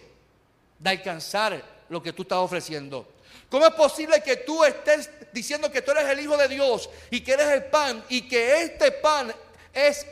de 0.79 0.89
alcanzar 0.89 1.63
lo 1.89 2.01
que 2.01 2.11
tú 2.11 2.23
estás 2.23 2.39
ofreciendo? 2.39 3.07
¿Cómo 3.47 3.67
es 3.67 3.73
posible 3.73 4.21
que 4.23 4.37
tú 4.37 4.63
estés 4.63 5.11
diciendo 5.31 5.71
que 5.71 5.83
tú 5.83 5.91
eres 5.91 6.09
el 6.09 6.21
Hijo 6.21 6.37
de 6.37 6.47
Dios 6.47 6.89
y 7.11 7.21
que 7.21 7.33
eres 7.33 7.47
el 7.49 7.65
pan 7.65 8.03
y 8.09 8.27
que 8.27 8.63
este 8.63 8.91
pan 8.93 9.31
es 9.71 10.07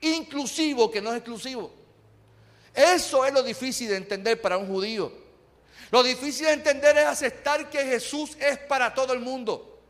inclusivo, 0.00 0.88
que 0.90 1.00
no 1.00 1.10
es 1.10 1.16
exclusivo? 1.16 1.81
Eso 2.74 3.24
es 3.24 3.32
lo 3.32 3.42
difícil 3.42 3.88
de 3.88 3.96
entender 3.96 4.40
para 4.40 4.56
un 4.56 4.66
judío. 4.66 5.12
Lo 5.90 6.02
difícil 6.02 6.46
de 6.46 6.52
entender 6.52 6.96
es 6.96 7.04
aceptar 7.04 7.68
que 7.68 7.84
Jesús 7.84 8.36
es 8.40 8.58
para 8.58 8.94
todo 8.94 9.12
el 9.12 9.20
mundo. 9.20 9.80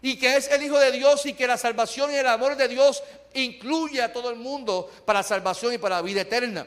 Y 0.00 0.18
que 0.18 0.36
es 0.36 0.48
el 0.50 0.62
Hijo 0.62 0.78
de 0.78 0.90
Dios 0.90 1.26
y 1.26 1.34
que 1.34 1.46
la 1.46 1.58
salvación 1.58 2.10
y 2.10 2.16
el 2.16 2.26
amor 2.26 2.56
de 2.56 2.66
Dios 2.66 3.02
incluye 3.34 4.02
a 4.02 4.12
todo 4.12 4.30
el 4.30 4.36
mundo 4.36 4.90
para 5.04 5.22
salvación 5.22 5.74
y 5.74 5.78
para 5.78 6.02
vida 6.02 6.22
eterna. 6.22 6.66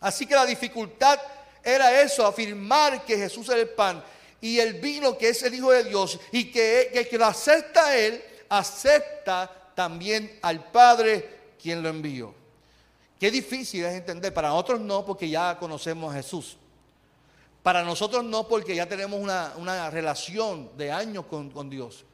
Así 0.00 0.26
que 0.26 0.34
la 0.34 0.44
dificultad 0.44 1.20
era 1.62 2.02
eso, 2.02 2.26
afirmar 2.26 3.04
que 3.04 3.16
Jesús 3.16 3.48
es 3.48 3.54
el 3.54 3.68
pan 3.68 4.02
y 4.40 4.58
el 4.58 4.74
vino 4.74 5.16
que 5.16 5.28
es 5.28 5.42
el 5.42 5.54
Hijo 5.54 5.70
de 5.70 5.84
Dios 5.84 6.18
y 6.32 6.50
que 6.50 6.90
el 6.92 7.08
que 7.08 7.18
lo 7.18 7.26
acepta 7.26 7.86
a 7.86 7.96
Él, 7.96 8.22
acepta 8.48 9.72
también 9.74 10.38
al 10.42 10.70
Padre 10.70 11.54
quien 11.62 11.82
lo 11.82 11.88
envió. 11.88 12.39
Qué 13.20 13.30
difícil 13.30 13.84
es 13.84 13.94
entender. 13.94 14.32
Para 14.32 14.48
nosotros 14.48 14.80
no, 14.80 15.04
porque 15.04 15.28
ya 15.28 15.58
conocemos 15.58 16.10
a 16.12 16.16
Jesús. 16.16 16.56
Para 17.62 17.84
nosotros 17.84 18.24
no, 18.24 18.48
porque 18.48 18.74
ya 18.74 18.86
tenemos 18.86 19.20
una, 19.20 19.90
relación 19.90 20.70
de 20.78 20.90
años 20.90 21.26
con, 21.26 21.68
Dios. 21.68 22.06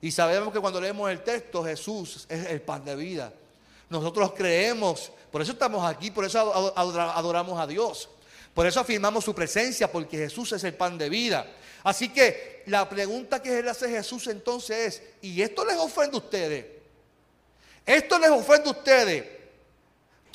Y 0.00 0.10
sabemos 0.10 0.54
que 0.54 0.58
cuando 0.58 0.80
leemos 0.80 1.10
el 1.10 1.22
texto, 1.22 1.62
Jesús 1.62 2.24
es 2.30 2.46
el 2.46 2.62
pan 2.62 2.86
de 2.86 2.96
vida. 2.96 3.34
Nosotros 3.90 4.32
creemos, 4.34 5.12
por 5.30 5.42
eso 5.42 5.52
estamos 5.52 5.84
aquí, 5.84 6.10
por 6.10 6.24
eso 6.24 6.72
adoramos 6.74 7.60
a 7.60 7.66
Dios. 7.66 8.08
Por 8.54 8.66
eso 8.66 8.80
afirmamos 8.80 9.26
su 9.26 9.34
presencia, 9.34 9.92
porque 9.92 10.16
Jesús 10.16 10.52
es 10.52 10.64
el 10.64 10.72
pan 10.72 10.96
de 10.96 11.10
vida. 11.10 11.46
Así 11.84 12.08
que 12.08 12.62
la 12.64 12.88
pregunta 12.88 13.42
que 13.42 13.62
le 13.62 13.68
hace 13.68 13.90
Jesús 13.90 14.26
entonces 14.28 14.78
es, 14.78 15.02
¿y 15.20 15.42
esto 15.42 15.66
les 15.66 15.76
ofende 15.76 16.16
a 16.16 16.20
ustedes? 16.20 16.64
¿Esto 17.84 18.18
les 18.18 18.30
ofende 18.30 18.68
a 18.68 18.72
ustedes? 18.72 19.35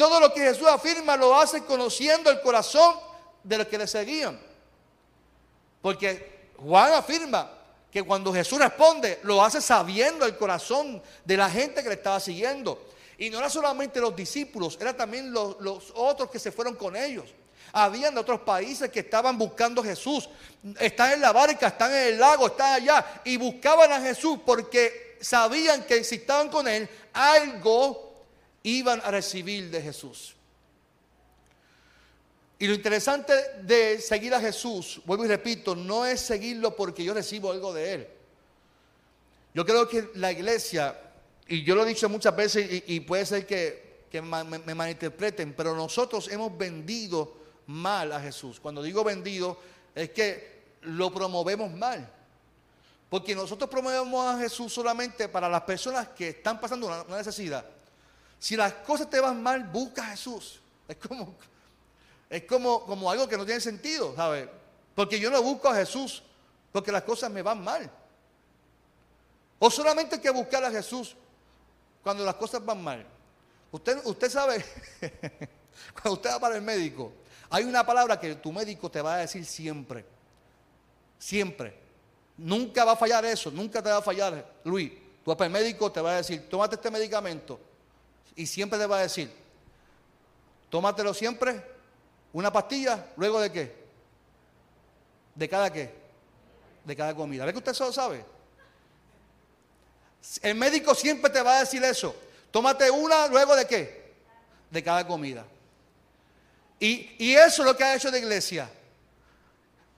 Todo 0.01 0.20
lo 0.20 0.34
que 0.34 0.39
Jesús 0.39 0.67
afirma 0.67 1.15
lo 1.15 1.39
hace 1.39 1.63
conociendo 1.63 2.31
el 2.31 2.41
corazón 2.41 2.96
de 3.43 3.60
los 3.60 3.67
que 3.67 3.77
le 3.77 3.86
seguían. 3.86 4.41
Porque 5.79 6.50
Juan 6.58 6.93
afirma 6.93 7.48
que 7.91 8.01
cuando 8.01 8.34
Jesús 8.34 8.58
responde, 8.58 9.20
lo 9.22 9.43
hace 9.43 9.62
sabiendo 9.62 10.25
el 10.25 10.36
corazón 10.38 11.03
de 11.24 11.38
la 11.38 11.51
gente 11.51 11.84
que 11.84 11.89
le 11.89 11.93
estaba 11.93 12.20
siguiendo. 12.20 12.84
Y 13.20 13.29
no 13.29 13.38
era 13.38 13.48
solamente 13.48 14.01
los 14.01 14.15
discípulos, 14.15 14.75
era 14.81 14.98
también 14.98 15.31
los, 15.31 15.93
otros 15.93 16.31
que 16.31 16.39
se 16.39 16.51
fueron 16.51 16.74
con 16.74 16.96
ellos. 16.96 17.25
Habían 17.72 18.15
de 18.15 18.22
otros 18.22 18.41
países 18.41 18.89
que 18.89 19.01
estaban 19.01 19.38
buscando 19.38 19.81
a 19.81 19.86
Jesús. 19.86 20.27
Están 20.79 21.12
en 21.12 21.22
la 21.22 21.31
barca, 21.31 21.67
están 21.67 21.91
en 21.91 22.08
el 22.13 22.20
lago, 22.20 22.48
están 22.48 22.74
allá. 22.74 23.22
Y 23.24 23.38
buscaban 23.38 23.91
a 23.91 24.01
Jesús 24.01 24.39
porque 24.43 25.20
sabían 25.22 25.84
que 25.84 26.03
si 26.03 26.15
estaban 26.15 26.50
con 26.50 26.67
él, 26.67 26.89
algo 27.13 28.10
iban 28.63 29.01
a 29.03 29.11
recibir 29.11 29.69
de 29.69 29.81
Jesús. 29.81 30.35
Y 32.61 32.67
lo 32.67 32.75
interesante 32.75 33.33
de 33.63 33.99
seguir 33.99 34.35
a 34.35 34.39
Jesús, 34.39 35.01
vuelvo 35.05 35.25
y 35.25 35.27
repito, 35.27 35.75
no 35.75 36.05
es 36.05 36.21
seguirlo 36.21 36.75
porque 36.75 37.03
yo 37.03 37.11
recibo 37.11 37.51
algo 37.51 37.73
de 37.73 37.93
Él. 37.93 38.07
Yo 39.55 39.65
creo 39.65 39.87
que 39.87 40.11
la 40.13 40.31
iglesia, 40.31 40.95
y 41.47 41.63
yo 41.63 41.73
lo 41.73 41.83
he 41.83 41.89
dicho 41.89 42.07
muchas 42.07 42.35
veces 42.35 42.83
y, 42.85 42.99
puede 42.99 43.25
ser 43.25 43.47
que, 43.47 44.21
me, 44.21 44.75
malinterpreten, 44.75 45.53
pero 45.53 45.75
nosotros 45.75 46.27
hemos 46.27 46.55
vendido 46.55 47.35
mal 47.65 48.11
a 48.11 48.21
Jesús. 48.21 48.59
Cuando 48.59 48.83
digo 48.83 49.03
vendido, 49.03 49.57
es 49.95 50.11
que 50.11 50.61
lo 50.81 51.11
promovemos 51.11 51.71
mal. 51.71 52.07
Porque 53.09 53.33
nosotros 53.33 53.71
promovemos 53.71 54.35
a 54.35 54.37
Jesús 54.37 54.71
solamente 54.71 55.27
para 55.27 55.49
las 55.49 55.61
personas 55.63 56.09
que 56.09 56.29
están 56.29 56.61
pasando 56.61 56.85
una 56.85 57.17
necesidad. 57.17 57.65
Si 58.41 58.55
las 58.55 58.74
cosas 58.74 59.07
te 59.07 59.19
van 59.19 59.41
mal, 59.41 59.65
busca 59.65 60.01
a 60.01 60.07
Jesús. 60.07 60.60
Es 60.88 60.98
como, 60.98 61.36
es 62.27 62.43
como, 62.45 62.83
como 62.88 63.12
algo 63.12 63.27
que 63.27 63.38
no 63.38 63.45
tiene 63.45 63.62
sentido, 63.62 64.15
¿sabes? 64.15 64.50
Porque 64.95 65.19
yo 65.19 65.29
no 65.29 65.43
busco 65.43 65.69
a 65.69 65.75
Jesús 65.75 66.24
porque 66.71 66.91
las 66.91 67.03
cosas 67.03 67.29
me 67.29 67.43
van 67.43 67.63
mal. 67.63 67.88
O 69.60 69.69
solamente 69.69 70.15
hay 70.15 70.21
que 70.21 70.31
buscar 70.31 70.63
a 70.63 70.71
Jesús 70.71 71.15
cuando 72.01 72.25
las 72.25 72.33
cosas 72.33 72.65
van 72.65 72.83
mal. 72.83 73.05
Usted, 73.71 74.01
usted 74.05 74.31
sabe, 74.31 74.65
cuando 75.93 76.13
usted 76.13 76.31
va 76.31 76.39
para 76.39 76.55
el 76.55 76.63
médico, 76.63 77.13
hay 77.48 77.63
una 77.63 77.86
palabra 77.86 78.19
que 78.19 78.33
tu 78.33 78.51
médico 78.51 78.89
te 78.89 79.03
va 79.03 79.13
a 79.13 79.17
decir 79.17 79.45
siempre. 79.45 80.03
Siempre. 81.19 81.77
Nunca 82.38 82.86
va 82.86 82.93
a 82.93 82.98
fallar 82.98 83.24
eso, 83.24 83.51
nunca 83.51 83.83
te 83.83 83.91
va 83.91 83.98
a 83.98 84.01
fallar, 84.01 84.51
Luis. 84.63 84.93
Tu 85.24 85.36
médico, 85.48 85.91
te 85.91 86.01
va 86.01 86.13
a 86.13 86.17
decir, 86.17 86.50
tómate 86.50 86.74
este 86.74 86.89
medicamento 86.89 87.69
y 88.35 88.47
siempre 88.47 88.79
te 88.79 88.85
va 88.85 89.00
a 89.00 89.01
decir, 89.01 89.31
tómatelo 90.69 91.13
siempre, 91.13 91.63
una 92.33 92.51
pastilla, 92.51 93.07
luego 93.17 93.39
de 93.39 93.51
qué? 93.51 93.75
¿De 95.35 95.50
cada 95.50 95.71
qué? 95.71 95.93
De 96.85 96.95
cada 96.95 97.15
comida. 97.15 97.45
¿Ve 97.45 97.51
que 97.51 97.59
usted 97.59 97.73
solo 97.73 97.91
sabe? 97.91 98.25
El 100.41 100.55
médico 100.55 100.95
siempre 100.95 101.29
te 101.29 101.41
va 101.41 101.57
a 101.57 101.59
decir 101.61 101.83
eso. 101.83 102.15
Tómate 102.51 102.89
una, 102.89 103.27
luego 103.27 103.55
de 103.55 103.65
qué? 103.65 104.13
De 104.69 104.83
cada 104.83 105.05
comida. 105.05 105.45
Y, 106.79 107.15
y 107.17 107.35
eso 107.35 107.61
es 107.61 107.67
lo 107.67 107.75
que 107.75 107.83
ha 107.83 107.95
hecho 107.95 108.09
la 108.09 108.17
iglesia. 108.17 108.69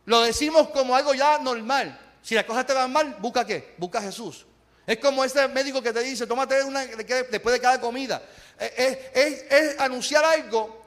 Lo 0.05 0.21
decimos 0.21 0.69
como 0.69 0.95
algo 0.95 1.13
ya 1.13 1.39
normal. 1.39 1.99
Si 2.21 2.35
las 2.35 2.45
cosas 2.45 2.65
te 2.65 2.73
van 2.73 2.91
mal, 2.91 3.17
busca 3.19 3.45
qué? 3.45 3.75
Busca 3.77 3.99
a 3.99 4.01
Jesús. 4.01 4.45
Es 4.85 4.97
como 4.97 5.23
ese 5.23 5.47
médico 5.47 5.81
que 5.81 5.93
te 5.93 6.01
dice, 6.01 6.27
tómate 6.27 6.63
una 6.63 6.85
después 6.85 7.53
de 7.53 7.59
cada 7.61 7.79
comida. 7.79 8.21
Es, 8.59 9.79
anunciar 9.79 10.25
algo 10.25 10.81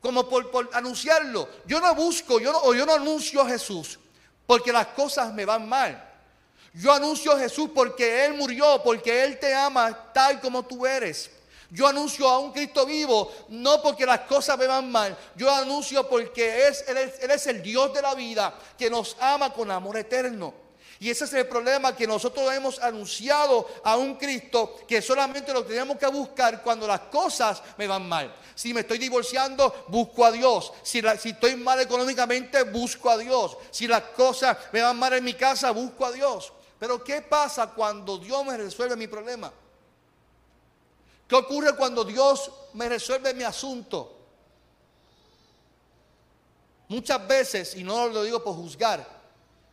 como 0.00 0.28
por, 0.28 0.70
anunciarlo. 0.72 1.48
Yo 1.66 1.80
no 1.80 1.94
busco, 1.94 2.40
yo 2.40 2.52
no, 2.52 2.58
o 2.62 2.74
yo 2.74 2.86
no 2.86 2.94
anuncio 2.94 3.42
a 3.42 3.48
Jesús 3.48 3.98
porque 4.46 4.72
las 4.72 4.88
cosas 4.88 5.32
me 5.32 5.44
van 5.44 5.68
mal. 5.68 6.10
Yo 6.74 6.92
anuncio 6.92 7.32
a 7.32 7.38
Jesús 7.38 7.70
porque 7.74 8.24
Él 8.24 8.34
murió, 8.34 8.82
porque 8.82 9.24
Él 9.24 9.38
te 9.38 9.54
ama 9.54 10.12
tal 10.12 10.40
como 10.40 10.64
tú 10.64 10.86
eres. 10.86 11.30
Yo 11.70 11.86
anuncio 11.86 12.28
a 12.28 12.38
un 12.38 12.52
Cristo 12.52 12.84
vivo, 12.84 13.32
no 13.48 13.80
porque 13.80 14.04
las 14.04 14.20
cosas 14.20 14.58
me 14.58 14.66
van 14.66 14.90
mal. 14.90 15.16
Yo 15.36 15.50
anuncio 15.50 16.06
porque 16.08 16.68
es, 16.68 16.84
él 16.86 17.30
es 17.30 17.46
el 17.46 17.62
Dios 17.62 17.94
de 17.94 18.02
la 18.02 18.14
vida 18.14 18.54
que 18.76 18.90
nos 18.90 19.16
ama 19.18 19.52
con 19.54 19.70
amor 19.70 19.96
eterno. 19.96 20.52
Y 21.02 21.10
ese 21.10 21.24
es 21.24 21.32
el 21.32 21.48
problema 21.48 21.96
que 21.96 22.06
nosotros 22.06 22.52
hemos 22.52 22.78
anunciado 22.78 23.68
a 23.82 23.96
un 23.96 24.14
Cristo 24.14 24.76
que 24.86 25.02
solamente 25.02 25.52
lo 25.52 25.64
tenemos 25.64 25.98
que 25.98 26.06
buscar 26.06 26.62
cuando 26.62 26.86
las 26.86 27.00
cosas 27.00 27.60
me 27.76 27.88
van 27.88 28.08
mal. 28.08 28.32
Si 28.54 28.72
me 28.72 28.82
estoy 28.82 28.98
divorciando, 28.98 29.84
busco 29.88 30.24
a 30.24 30.30
Dios. 30.30 30.72
Si, 30.84 31.00
estoy 31.00 31.56
mal 31.56 31.80
económicamente, 31.80 32.62
busco 32.62 33.10
a 33.10 33.18
Dios. 33.18 33.56
Si 33.72 33.88
las 33.88 34.02
cosas 34.14 34.56
me 34.70 34.80
van 34.80 34.96
mal 34.96 35.12
en 35.14 35.24
mi 35.24 35.34
casa, 35.34 35.72
busco 35.72 36.06
a 36.06 36.12
Dios. 36.12 36.52
Pero 36.78 37.02
¿qué 37.02 37.20
pasa 37.20 37.66
cuando 37.70 38.16
Dios 38.18 38.46
me 38.46 38.56
resuelve 38.56 38.94
mi 38.94 39.08
problema? 39.08 39.52
¿Qué 41.26 41.34
ocurre 41.34 41.74
cuando 41.74 42.04
Dios 42.04 42.48
me 42.74 42.88
resuelve 42.88 43.34
mi 43.34 43.42
asunto? 43.42 44.18
Muchas 46.86 47.26
veces, 47.26 47.74
y 47.74 47.82
no 47.82 48.06
lo 48.06 48.22
digo 48.22 48.44
por 48.44 48.54
juzgar, 48.54 49.21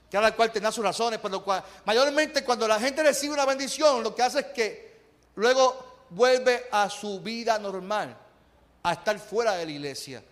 cada 0.09 0.35
cual 0.35 0.51
tendrá 0.51 0.71
sus 0.71 0.83
razones, 0.83 1.19
pero 1.21 1.43
mayormente 1.85 2.43
cuando 2.43 2.67
la 2.67 2.79
gente 2.79 3.03
recibe 3.03 3.33
una 3.33 3.45
bendición, 3.45 4.01
lo 4.01 4.15
que 4.15 4.23
hace 4.23 4.39
es 4.39 4.45
que 4.47 4.99
luego 5.35 6.05
vuelve 6.09 6.65
a 6.71 6.89
su 6.89 7.19
vida 7.21 7.59
normal, 7.59 8.17
a 8.81 8.93
estar 8.93 9.19
fuera 9.19 9.53
de 9.53 9.65
la 9.65 9.71
iglesia, 9.71 10.23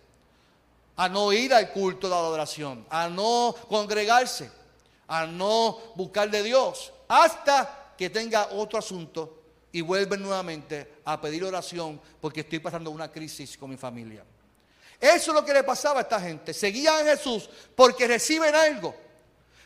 a 0.96 1.08
no 1.08 1.32
ir 1.32 1.54
al 1.54 1.70
culto 1.70 2.08
de 2.08 2.14
adoración, 2.14 2.84
a 2.90 3.08
no 3.08 3.54
congregarse, 3.68 4.50
a 5.06 5.26
no 5.26 5.78
buscar 5.94 6.28
de 6.28 6.42
Dios, 6.42 6.92
hasta 7.06 7.94
que 7.96 8.10
tenga 8.10 8.48
otro 8.52 8.80
asunto 8.80 9.42
y 9.70 9.80
vuelve 9.80 10.16
nuevamente 10.16 11.00
a 11.04 11.20
pedir 11.20 11.44
oración 11.44 12.00
porque 12.20 12.40
estoy 12.40 12.58
pasando 12.58 12.90
una 12.90 13.12
crisis 13.12 13.56
con 13.56 13.70
mi 13.70 13.76
familia. 13.76 14.24
Eso 15.00 15.30
es 15.30 15.34
lo 15.34 15.44
que 15.44 15.54
le 15.54 15.62
pasaba 15.62 16.00
a 16.00 16.02
esta 16.02 16.20
gente. 16.20 16.52
Seguían 16.52 17.06
a 17.06 17.10
Jesús 17.10 17.48
porque 17.76 18.08
reciben 18.08 18.54
algo 18.54 19.07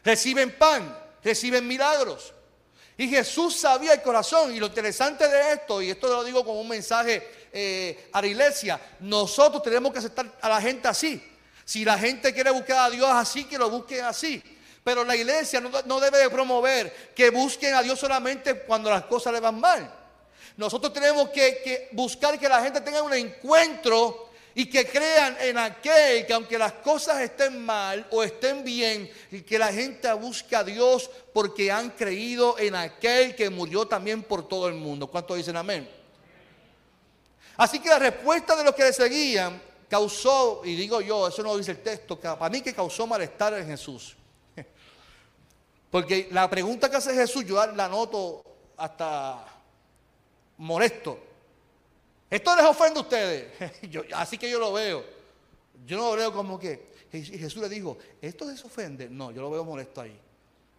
reciben 0.05 0.57
pan, 0.57 0.99
reciben 1.23 1.67
milagros. 1.67 2.33
Y 2.97 3.09
Jesús 3.09 3.57
sabía 3.57 3.95
el 3.95 4.03
corazón. 4.03 4.55
Y 4.55 4.61
lo 4.61 4.67
interesante 4.67 5.27
de 5.27 5.55
esto, 5.55 5.83
y 5.83 5.91
esto 5.91 6.09
lo 6.09 6.25
digo 6.25 6.45
como 6.45 6.61
un 6.61 6.69
mensaje 6.69 7.49
eh, 7.53 8.09
a 8.13 8.21
la 8.21 8.27
iglesia, 8.27 8.81
nosotros 9.01 9.63
tenemos 9.63 9.93
que 9.93 9.99
aceptar 9.99 10.39
a 10.41 10.49
la 10.49 10.61
gente 10.61 10.89
así. 10.89 11.23
Si 11.65 11.85
la 11.85 11.99
gente 11.99 12.33
quiere 12.35 12.51
buscar 12.51 12.79
a 12.79 12.91
Dios 12.91 13.09
así, 13.11 13.45
que 13.45 13.59
lo 13.59 13.71
busquen 13.71 14.05
así. 14.05 14.43
Pero 14.85 15.05
la 15.05 15.15
iglesia 15.15 15.61
no, 15.61 16.01
debe 16.01 16.19
de 16.19 16.29
promover 16.29 17.13
que 17.15 17.31
busquen 17.31 17.75
a 17.75 17.83
Dios 17.83 17.99
solamente 17.99 18.61
cuando 18.61 18.91
las 18.91 19.05
cosas 19.05 19.33
le 19.33 19.41
van 19.41 19.61
mal. 19.61 19.93
Nosotros 20.57 20.93
tenemos 20.93 21.31
que, 21.31 21.63
que 21.63 21.89
buscar 21.93 22.39
que 22.39 22.49
la 22.49 22.63
gente 22.63 22.81
tenga 22.81 23.03
un 23.03 23.15
encuentro 23.15 24.32
y 24.55 24.67
que 24.67 24.87
crean 24.87 25.37
en 25.41 25.59
aquel 25.59 26.27
que 26.27 26.33
aunque 26.33 26.59
las 26.59 26.73
cosas 26.75 27.21
estén 27.21 27.65
mal 27.65 28.07
o 28.11 28.23
estén 28.23 28.65
bien, 28.65 29.11
y 29.31 29.43
que 29.43 29.59
la 29.59 29.73
gente 29.73 30.13
busque 30.15 30.55
a 30.55 30.65
Dios 30.65 31.11
porque 31.33 31.71
han 31.71 31.91
creído 31.91 32.59
en 32.59 32.75
aquel 32.75 33.35
que 33.35 33.51
murió 33.51 33.87
también 33.87 34.23
por 34.23 34.47
todo 34.47 34.69
el 34.69 34.75
mundo. 34.75 35.07
¿Cuántos 35.07 35.37
dicen 35.37 35.57
amén? 35.57 35.89
Así 37.57 37.79
que 37.81 37.89
la 37.89 37.99
respuesta 37.99 38.57
de 38.57 38.65
los 38.65 38.75
que 38.75 38.85
le 38.85 38.93
seguían 38.93 39.61
causó, 39.89 40.63
y 40.65 40.75
digo 40.75 41.01
yo, 41.01 41.29
eso 41.29 41.43
no 41.43 41.57
dice 41.57 41.73
el 41.73 41.83
texto, 41.83 42.19
para 42.19 42.49
mí 42.49 42.63
que 42.63 42.75
causó 42.75 43.07
malestar 43.07 43.55
en 43.55 43.67
Jesús. 43.67 44.17
Porque 45.91 46.29
la 46.31 46.49
pregunta 46.49 46.91
que 46.91 46.97
hace 46.97 47.15
Jesús, 47.15 47.45
yo 47.45 47.65
la 47.67 47.89
noto 47.89 48.43
hasta 48.77 49.45
molesto. 50.59 51.32
Esto 52.33 52.57
les 52.57 52.65
ofende 52.65 52.99
a 52.99 53.03
ustedes. 53.03 53.53
así 54.15 54.39
que 54.39 54.49
yo 54.49 54.59
lo 54.59 54.73
veo. 54.73 55.05
Yo 55.85 55.99
no 55.99 56.13
lo 56.13 56.17
veo 56.17 56.33
como 56.33 56.59
que 56.59 56.91
Jesús 57.13 57.57
le 57.57 57.69
dijo, 57.69 57.99
¿esto 58.23 58.47
les 58.47 58.65
ofende? 58.65 59.07
No, 59.11 59.33
yo 59.33 59.43
lo 59.43 59.51
veo 59.51 59.63
molesto 59.63 60.01
ahí. 60.01 60.19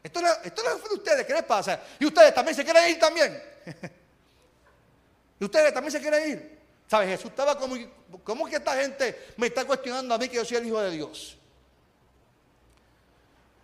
Esto, 0.01 0.19
esto 0.43 0.63
les 0.63 0.74
ofende 0.74 0.95
a 0.95 0.98
ustedes, 0.98 1.27
¿qué 1.27 1.33
les 1.33 1.43
pasa? 1.43 1.79
Y 2.00 2.05
ustedes 2.05 2.33
también 2.33 2.55
se 2.55 2.63
quieren 2.63 2.89
ir 2.89 2.98
también. 2.98 3.43
y 5.39 5.45
ustedes 5.45 5.72
también 5.72 5.91
se 5.91 6.01
quieren 6.01 6.31
ir. 6.31 6.60
¿Sabes? 6.88 7.10
Jesús 7.10 7.29
estaba 7.29 7.55
como, 7.55 7.75
¿cómo 8.24 8.48
que 8.48 8.55
esta 8.55 8.75
gente 8.75 9.27
me 9.38 9.45
está 9.45 9.63
cuestionando 9.63 10.15
a 10.15 10.17
mí 10.17 10.27
que 10.29 10.38
yo 10.38 10.45
soy 10.45 10.57
el 10.57 10.65
Hijo 10.65 10.81
de 10.81 10.89
Dios? 10.89 11.38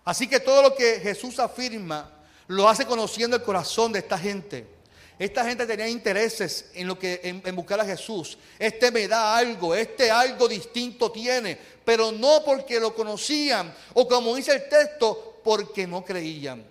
Así 0.05 0.27
que 0.27 0.39
todo 0.39 0.61
lo 0.61 0.75
que 0.75 0.99
Jesús 0.99 1.39
afirma 1.39 2.07
lo 2.45 2.69
hace 2.69 2.85
conociendo 2.85 3.35
el 3.35 3.41
corazón 3.41 3.91
de 3.91 3.97
esta 3.97 4.17
gente. 4.19 4.78
Esta 5.19 5.43
gente 5.43 5.65
tenía 5.65 5.89
intereses 5.89 6.67
en 6.73 6.87
lo 6.87 6.97
que 6.97 7.19
en, 7.21 7.53
buscar 7.53 7.77
a 7.81 7.85
Jesús. 7.85 8.37
Este 8.57 8.89
me 8.89 9.05
da 9.05 9.35
algo, 9.35 9.75
este 9.75 10.09
algo 10.09 10.47
distinto 10.47 11.11
tiene, 11.11 11.59
pero 11.83 12.09
no 12.09 12.41
porque 12.45 12.79
lo 12.79 12.95
conocían 12.95 13.75
o 13.95 14.07
como 14.07 14.33
dice 14.33 14.53
el 14.53 14.69
texto, 14.69 15.41
porque 15.43 15.85
no 15.85 16.05
creían. 16.05 16.65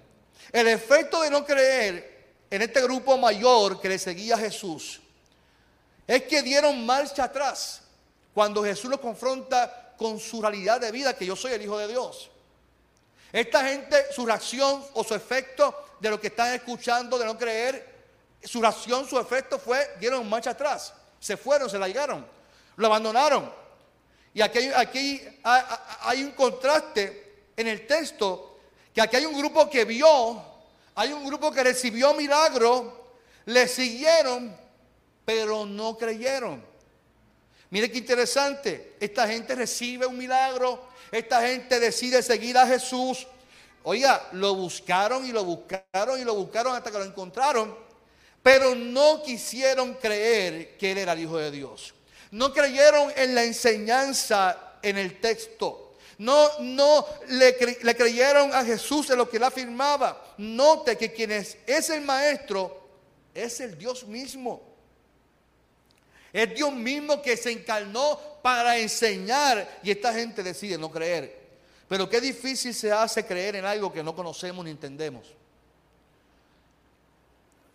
El 0.51 0.67
efecto 0.69 1.21
de 1.21 1.29
no 1.29 1.45
creer 1.45 2.27
en 2.51 2.63
este 2.63 2.81
grupo 2.81 3.19
mayor 3.19 3.83
que 3.83 3.91
le 3.91 3.99
seguía 3.99 4.37
a 4.37 4.39
Jesús 4.39 4.99
es 6.07 6.23
que 6.23 6.41
dieron 6.41 6.87
marcha 6.87 7.25
atrás 7.25 7.83
cuando 8.33 8.65
Jesús 8.65 8.89
los 8.89 9.01
confronta 9.01 9.93
con 9.99 10.19
su 10.19 10.41
realidad 10.41 10.81
de 10.81 10.91
vida, 10.91 11.15
que 11.15 11.27
yo 11.27 11.37
soy 11.37 11.53
el 11.53 11.61
Hijo 11.61 11.77
de 11.77 11.89
Dios. 11.89 12.31
Esta 13.31 13.63
gente, 13.69 14.07
su 14.11 14.25
reacción 14.25 14.83
o 14.95 15.05
su 15.05 15.15
efecto 15.15 15.85
de 16.01 16.09
lo 16.09 16.19
que 16.19 16.29
están 16.29 16.55
escuchando, 16.55 17.19
de 17.19 17.27
no 17.27 17.37
creer, 17.37 17.98
su 18.43 18.63
ración, 18.63 19.07
su 19.07 19.19
efecto 19.19 19.59
fue, 19.59 19.97
dieron 19.99 20.29
marcha 20.29 20.51
atrás, 20.51 20.95
se 21.19 21.37
fueron, 21.37 21.69
se 21.69 21.79
largaron, 21.79 22.27
lo 22.77 22.87
abandonaron. 22.87 23.53
Y 24.35 24.41
aquí, 24.41 24.71
aquí 24.75 25.21
hay 25.43 26.23
un 26.23 26.33
contraste 26.33 27.51
en 27.57 27.67
el 27.67 27.87
texto, 27.87 28.61
que 28.95 29.01
aquí 29.01 29.17
hay 29.17 29.27
un 29.27 29.37
grupo 29.37 29.69
que 29.69 29.85
vio, 29.85 30.43
hay 30.95 31.13
un 31.13 31.25
grupo 31.27 31.51
que 31.51 31.65
recibió 31.65 32.15
milagro, 32.15 33.15
le 33.47 33.67
siguieron, 33.67 34.57
pero 35.25 35.67
no 35.67 35.97
creyeron. 35.97 36.65
Mire 37.71 37.91
qué 37.91 37.99
interesante, 37.99 38.97
esta 39.01 39.27
gente 39.27 39.55
recibe 39.55 40.07
un 40.07 40.17
milagro, 40.17 40.87
esta 41.11 41.43
gente 41.43 41.81
decide 41.81 42.23
seguir 42.23 42.57
a 42.57 42.67
Jesús. 42.67 43.27
Oiga, 43.83 44.29
lo 44.33 44.55
buscaron 44.55 45.27
y 45.27 45.33
lo 45.33 45.45
buscaron 45.45 46.21
y 46.21 46.25
lo 46.25 46.35
buscaron 46.35 46.77
hasta 46.77 46.91
que 46.91 46.99
lo 46.99 47.05
encontraron 47.05 47.88
pero 48.43 48.75
no 48.75 49.23
quisieron 49.23 49.95
creer 49.95 50.77
que 50.77 50.93
Él 50.93 50.99
era 50.99 51.13
el 51.13 51.21
Hijo 51.21 51.39
de 51.39 51.51
Dios. 51.51 51.95
No 52.31 52.53
creyeron 52.53 53.13
en 53.17 53.35
la 53.35 53.45
enseñanza 53.45 54.75
en 54.83 54.99
el 54.99 55.21
texto. 55.21 55.97
No, 56.19 56.59
no 56.61 57.07
le, 57.29 57.57
creyeron 57.57 58.53
a 58.53 58.65
Jesús 58.65 59.09
en 59.11 59.19
lo 59.19 59.31
que 59.31 59.37
él 59.37 59.45
afirmaba. 59.45 60.35
Note 60.39 60.97
que 60.97 61.13
quien 61.13 61.31
es, 61.31 61.57
es 61.65 61.91
el 61.91 62.01
maestro 62.03 62.89
es 63.33 63.61
el 63.61 63.79
Dios 63.79 64.05
mismo. 64.05 64.61
Es 66.33 66.55
Dios 66.55 66.73
mismo 66.73 67.23
que 67.23 67.37
se 67.37 67.53
encarnó 67.53 68.19
para 68.43 68.79
enseñar 68.79 69.79
y 69.83 69.91
esta 69.91 70.13
gente 70.13 70.43
decide 70.43 70.77
no 70.77 70.91
creer. 70.91 71.39
Pero 71.89 72.09
qué 72.09 72.21
difícil 72.21 72.75
se 72.75 72.93
hace 72.93 73.25
creer 73.25 73.57
en 73.57 73.65
algo 73.65 73.93
que 73.93 74.03
no 74.03 74.15
conocemos 74.15 74.65
ni 74.65 74.73
entendemos. 74.73 75.38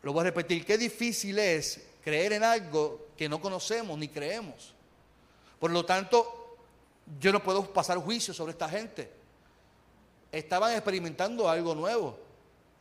Lo 0.04 0.12
voy 0.14 0.22
a 0.22 0.26
repetir, 0.26 0.66
qué 0.66 0.78
difícil 0.78 1.40
es 1.40 1.80
creer 2.04 2.34
en 2.34 2.44
algo 2.44 3.08
que 3.18 3.30
no 3.30 3.42
conocemos 3.42 3.98
ni 3.98 4.10
creemos. 4.10 4.74
Por 5.60 5.72
lo 5.72 5.86
tanto, 5.86 6.58
yo 7.20 7.32
no 7.32 7.42
puedo 7.42 7.72
pasar 7.72 7.98
juicio 7.98 8.34
sobre 8.34 8.52
esta 8.52 8.68
gente. 8.68 9.10
Estaban 10.30 10.74
experimentando 10.74 11.50
algo 11.50 11.74
nuevo. 11.74 12.20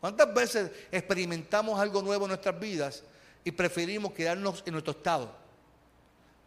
¿Cuántas 0.01 0.35
veces 0.35 0.71
experimentamos 0.91 1.79
algo 1.79 2.03
nuevo 2.03 2.25
en 2.25 2.31
nuestras 2.31 2.59
vidas 2.59 3.05
y 3.45 3.53
preferimos 3.53 4.13
quedarnos 4.13 4.65
en 4.67 4.73
nuestro 4.73 4.93
estado? 4.93 5.31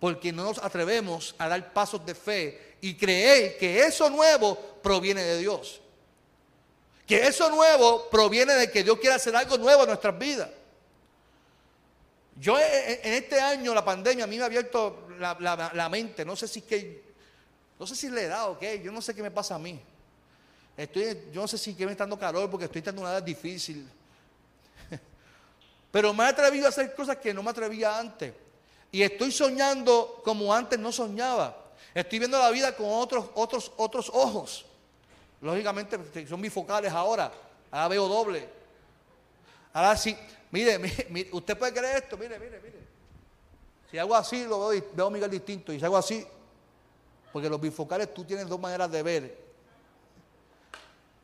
Porque 0.02 0.34
no 0.34 0.44
nos 0.44 0.58
atrevemos 0.58 1.36
a 1.38 1.48
dar 1.48 1.72
pasos 1.72 2.06
de 2.06 2.14
fe 2.14 2.76
y 2.82 2.96
creer 2.96 3.58
que 3.58 3.84
eso 3.84 4.10
nuevo 4.10 4.58
proviene 4.84 5.24
de 5.24 5.38
Dios. 5.38 5.80
Que 7.08 7.28
eso 7.28 7.50
nuevo 7.50 8.10
proviene 8.10 8.56
de 8.56 8.70
que 8.70 8.84
Dios 8.84 9.00
quiere 9.00 9.16
hacer 9.16 9.34
algo 9.38 9.58
nuevo 9.58 9.84
en 9.84 9.88
nuestras 9.88 10.20
vidas. 10.20 10.50
Yo 12.36 12.60
eh, 12.60 12.64
eh, 12.64 13.02
en 13.04 13.14
este 13.14 13.40
año 13.40 13.74
la 13.74 13.84
pandemia 13.84 14.26
a 14.26 14.28
mí 14.28 14.36
me 14.38 14.44
ha 14.44 14.48
abierto 14.48 15.08
la, 15.18 15.90
mente, 15.90 16.26
no 16.26 16.36
sé 16.36 16.48
si 16.48 16.62
que, 16.62 17.04
no 17.80 17.88
sé 17.88 17.96
si 17.96 18.10
le 18.10 18.24
he 18.24 18.28
dado 18.28 18.52
o 18.52 18.60
qué, 18.60 18.82
yo 18.84 18.92
no 18.92 19.02
sé 19.02 19.16
qué 19.16 19.24
me 19.24 19.32
pasa 19.32 19.56
a 19.56 19.60
mí. 19.60 19.80
Estoy, 20.76 21.30
yo 21.32 21.42
no 21.42 21.48
sé 21.48 21.58
si 21.58 21.74
que 21.74 21.86
me 21.86 21.94
está 21.94 22.04
dando 22.04 22.20
calor 22.20 22.50
porque 22.50 22.66
estoy 22.66 22.82
teniendo 22.82 23.04
una 23.04 23.12
edad 23.12 23.24
difícil. 23.24 23.90
Pero 25.92 26.14
me 26.14 26.26
he 26.26 26.28
atrevido 26.28 26.66
a 26.66 26.70
hacer 26.70 26.94
cosas 26.94 27.18
que 27.18 27.34
no 27.34 27.42
me 27.42 27.52
atrevía 27.52 27.98
antes. 27.98 28.34
Y 28.92 29.02
estoy 29.02 29.32
soñando 29.32 30.22
como 30.24 30.54
antes 30.54 30.78
no 30.78 30.92
soñaba. 30.92 31.56
Estoy 31.94 32.20
viendo 32.20 32.38
la 32.38 32.50
vida 32.50 32.76
con 32.76 32.88
otros, 32.90 33.30
otros, 33.36 33.72
otros 33.78 34.10
ojos. 34.14 34.66
Lógicamente 35.42 36.28
son 36.28 36.42
bifocales 36.42 36.92
ahora. 36.92 37.32
Ahora 37.72 37.88
veo 37.88 38.08
doble. 38.08 38.50
Ahora 39.72 39.96
sí, 39.96 40.18
Mire, 40.60 40.80
mire, 41.10 41.30
usted 41.34 41.58
puede 41.58 41.74
creer 41.74 41.98
esto, 41.98 42.18
mire, 42.18 42.40
mire, 42.40 42.62
mire. 42.62 42.80
Si 43.92 43.98
hago 43.98 44.16
así, 44.16 44.46
lo 44.46 44.70
veo, 44.70 44.82
veo 44.94 45.10
Miguel 45.10 45.30
distinto. 45.30 45.74
Y 45.74 45.80
si 45.80 45.84
hago 45.84 45.98
así, 45.98 46.26
porque 47.34 47.50
los 47.50 47.60
bifocales 47.60 48.14
tú 48.14 48.24
tienes 48.24 48.48
dos 48.48 48.58
maneras 48.58 48.90
de 48.90 49.04
ver. 49.04 49.38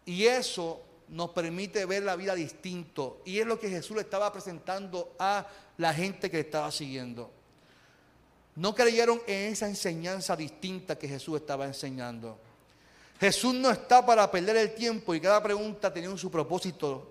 Y 0.06 0.26
eso 0.26 0.82
nos 1.08 1.30
permite 1.30 1.86
ver 1.86 2.04
la 2.04 2.18
vida 2.18 2.36
distinto. 2.36 3.22
Y 3.24 3.40
es 3.40 3.46
lo 3.46 3.58
que 3.58 3.70
Jesús 3.70 3.96
le 3.96 4.02
estaba 4.02 4.34
presentando 4.34 5.16
a 5.18 5.48
la 5.78 5.94
gente 5.94 6.30
que 6.30 6.36
le 6.36 6.44
estaba 6.44 6.70
siguiendo. 6.70 7.32
No 8.58 8.76
creyeron 8.76 9.22
en 9.28 9.54
esa 9.54 9.66
enseñanza 9.68 10.36
distinta 10.36 11.00
que 11.00 11.08
Jesús 11.08 11.40
estaba 11.40 11.64
enseñando. 11.64 12.38
Jesús 13.18 13.54
no 13.54 13.72
está 13.72 14.06
para 14.06 14.30
perder 14.30 14.58
el 14.58 14.76
tiempo 14.76 15.16
y 15.16 15.22
cada 15.22 15.42
pregunta 15.42 15.94
tenía 15.94 16.10
un 16.10 16.18
su 16.18 16.30
propósito 16.30 17.11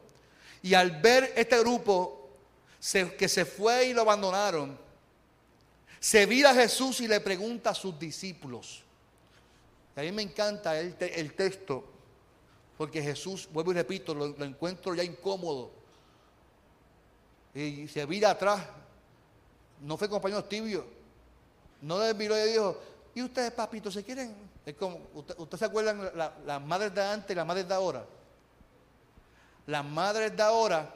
y 0.62 0.74
al 0.74 1.00
ver 1.00 1.32
este 1.36 1.58
grupo 1.60 2.28
que 3.18 3.28
se 3.28 3.44
fue 3.44 3.86
y 3.86 3.92
lo 3.92 4.02
abandonaron, 4.02 4.78
se 5.98 6.24
vira 6.26 6.54
Jesús 6.54 7.00
y 7.00 7.08
le 7.08 7.20
pregunta 7.20 7.70
a 7.70 7.74
sus 7.74 7.98
discípulos. 7.98 8.82
a 9.96 10.00
mí 10.00 10.12
me 10.12 10.22
encanta 10.22 10.78
el, 10.78 11.34
texto, 11.34 11.84
porque 12.78 13.02
Jesús, 13.02 13.48
vuelvo 13.52 13.72
y 13.72 13.74
repito, 13.74 14.14
lo, 14.14 14.26
encuentro 14.44 14.94
ya 14.94 15.04
incómodo. 15.04 15.70
Y 17.54 17.86
se 17.88 18.06
vira 18.06 18.30
atrás. 18.30 18.64
No 19.82 19.96
fue 19.96 20.08
compañero 20.08 20.44
tibio. 20.44 20.86
No 21.82 21.98
le 21.98 22.14
miró 22.14 22.38
y 22.38 22.50
dijo, 22.50 22.80
¿y 23.14 23.22
ustedes, 23.22 23.50
papito, 23.52 23.90
se 23.90 24.04
quieren? 24.04 24.34
Es 24.64 24.74
como, 24.74 25.00
¿usted, 25.14 25.58
se 25.58 25.64
acuerdan 25.64 26.10
la- 26.14 26.34
las 26.46 26.62
madres 26.62 26.94
de 26.94 27.02
antes 27.02 27.30
y 27.30 27.34
las 27.34 27.46
madres 27.46 27.66
de 27.66 27.74
ahora? 27.74 28.06
Las 29.66 29.84
madres 29.84 30.36
de 30.36 30.42
ahora, 30.42 30.92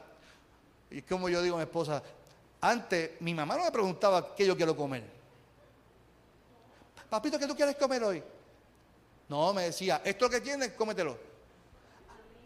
y 0.89 1.01
como 1.01 1.29
yo 1.29 1.41
digo 1.41 1.55
a 1.55 1.59
mi 1.59 1.63
esposa, 1.63 2.01
antes 2.61 3.11
mi 3.21 3.33
mamá 3.33 3.57
no 3.57 3.63
me 3.63 3.71
preguntaba 3.71 4.35
qué 4.35 4.45
yo 4.45 4.55
quiero 4.55 4.75
comer. 4.75 5.03
Papito, 7.09 7.37
¿qué 7.39 7.47
tú 7.47 7.55
quieres 7.55 7.75
comer 7.75 8.03
hoy? 8.03 8.23
No, 9.29 9.53
me 9.53 9.63
decía, 9.63 10.01
esto 10.03 10.29
que 10.29 10.41
tienes, 10.41 10.71
cómetelo. 10.71 11.17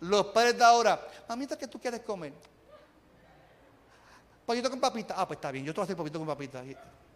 Los 0.01 0.27
padres 0.27 0.58
de 0.58 0.63
ahora, 0.63 1.05
mamita, 1.27 1.58
¿qué 1.58 1.67
tú 1.67 1.79
quieres 1.79 2.01
comer? 2.01 2.34
Pollito 4.45 4.69
con 4.69 4.79
papita. 4.79 5.13
Ah, 5.17 5.27
pues 5.27 5.38
está 5.38 5.51
bien, 5.51 5.65
yo 5.65 5.73
te 5.73 5.82
voy 5.82 5.95
pollito 5.95 6.19
con 6.19 6.27
papita. 6.27 6.63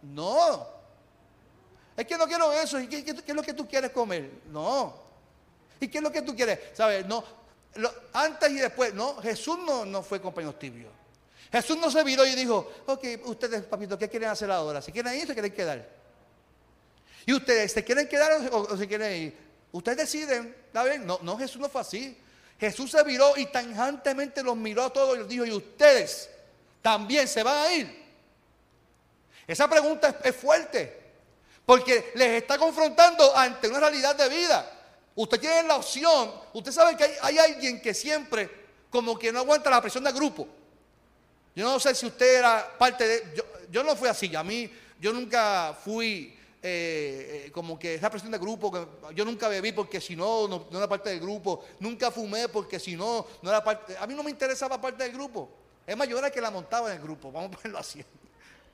No. 0.02 0.66
Es 1.96 2.06
que 2.06 2.16
no 2.16 2.26
quiero 2.26 2.52
eso. 2.52 2.78
¿Y 2.78 2.86
qué- 2.88 3.04
qué 3.04 3.12
es 3.26 3.34
lo 3.34 3.42
que 3.42 3.54
tú 3.54 3.66
quieres 3.66 3.90
comer? 3.90 4.30
No. 4.50 4.94
¿Y 5.80 5.88
qué 5.88 5.98
es 5.98 6.04
lo 6.04 6.12
que 6.12 6.22
tú 6.22 6.34
quieres? 6.34 6.58
¿Sabes? 6.74 7.06
No. 7.06 7.24
Antes 8.12 8.50
y 8.50 8.56
después. 8.56 8.94
No, 8.94 9.16
Jesús 9.16 9.58
no, 9.58 9.84
no 9.84 10.02
fue 10.02 10.20
compañero 10.20 10.54
tibio. 10.54 10.88
Jesús 11.50 11.76
no 11.78 11.90
se 11.90 12.02
viró 12.02 12.26
y 12.26 12.34
dijo, 12.34 12.70
ok, 12.86 13.04
ustedes, 13.26 13.62
papito, 13.64 13.96
¿qué 13.96 14.08
quieren 14.08 14.28
hacer 14.28 14.50
ahora? 14.50 14.82
¿Se 14.82 14.90
quieren 14.90 15.14
ir 15.14 15.24
o 15.24 15.26
se 15.28 15.34
quieren 15.34 15.52
quedar? 15.52 15.88
¿Y 17.26 17.32
ustedes 17.32 17.72
se 17.72 17.84
quieren 17.84 18.08
quedar 18.08 18.32
o, 18.50 18.58
o 18.62 18.76
se 18.76 18.88
quieren 18.88 19.22
ir? 19.22 19.38
Ustedes 19.70 19.98
deciden, 19.98 20.54
¿está 20.66 20.84
bien? 20.84 21.06
No, 21.06 21.18
no, 21.22 21.36
Jesús 21.36 21.60
no 21.60 21.68
fue 21.68 21.80
así. 21.80 22.16
Jesús 22.58 22.90
se 22.90 23.02
viró 23.02 23.36
y 23.36 23.46
tanjantemente 23.46 24.42
los 24.42 24.56
miró 24.56 24.84
a 24.84 24.92
todos 24.92 25.16
y 25.16 25.18
les 25.20 25.28
dijo, 25.28 25.44
¿y 25.44 25.52
ustedes 25.52 26.30
también 26.82 27.28
se 27.28 27.42
van 27.42 27.56
a 27.56 27.72
ir? 27.72 28.04
Esa 29.46 29.68
pregunta 29.68 30.08
es, 30.08 30.16
es 30.24 30.36
fuerte, 30.36 31.02
porque 31.66 32.12
les 32.14 32.42
está 32.42 32.58
confrontando 32.58 33.36
ante 33.36 33.68
una 33.68 33.80
realidad 33.80 34.14
de 34.16 34.28
vida. 34.28 34.73
Usted 35.16 35.40
tiene 35.40 35.62
la 35.64 35.76
opción, 35.76 36.32
usted 36.52 36.72
sabe 36.72 36.96
que 36.96 37.04
hay, 37.04 37.14
hay 37.22 37.38
alguien 37.38 37.80
que 37.80 37.94
siempre 37.94 38.50
como 38.90 39.18
que 39.18 39.32
no 39.32 39.40
aguanta 39.40 39.70
la 39.70 39.80
presión 39.80 40.04
del 40.04 40.12
grupo. 40.12 40.46
Yo 41.54 41.64
no 41.64 41.78
sé 41.78 41.94
si 41.94 42.06
usted 42.06 42.38
era 42.38 42.76
parte 42.78 43.06
de... 43.06 43.34
Yo, 43.36 43.44
yo 43.70 43.84
no 43.84 43.94
fui 43.96 44.08
así, 44.08 44.34
a 44.34 44.42
mí, 44.42 44.70
yo 45.00 45.12
nunca 45.12 45.76
fui 45.84 46.36
eh, 46.62 47.44
eh, 47.46 47.52
como 47.52 47.78
que 47.78 47.96
esa 47.96 48.08
presión 48.08 48.32
de 48.32 48.38
grupo, 48.38 48.72
yo 49.14 49.24
nunca 49.24 49.48
bebí 49.48 49.72
porque 49.72 50.00
si 50.00 50.16
no, 50.16 50.48
no, 50.48 50.66
era 50.70 50.88
parte 50.88 51.10
del 51.10 51.20
grupo, 51.20 51.62
nunca 51.78 52.10
fumé 52.10 52.48
porque 52.48 52.80
si 52.80 52.96
no, 52.96 53.26
no 53.42 53.50
era 53.50 53.62
parte... 53.62 53.96
A 53.98 54.06
mí 54.06 54.14
no 54.14 54.22
me 54.22 54.30
interesaba 54.30 54.80
parte 54.80 55.02
del 55.04 55.12
grupo. 55.12 55.50
Es 55.86 55.96
más, 55.96 56.08
que 56.32 56.40
la 56.40 56.50
montaba 56.50 56.88
en 56.90 56.96
el 56.96 57.02
grupo, 57.02 57.30
vamos 57.30 57.52
a 57.52 57.56
ponerlo 57.56 57.78
así. 57.78 58.02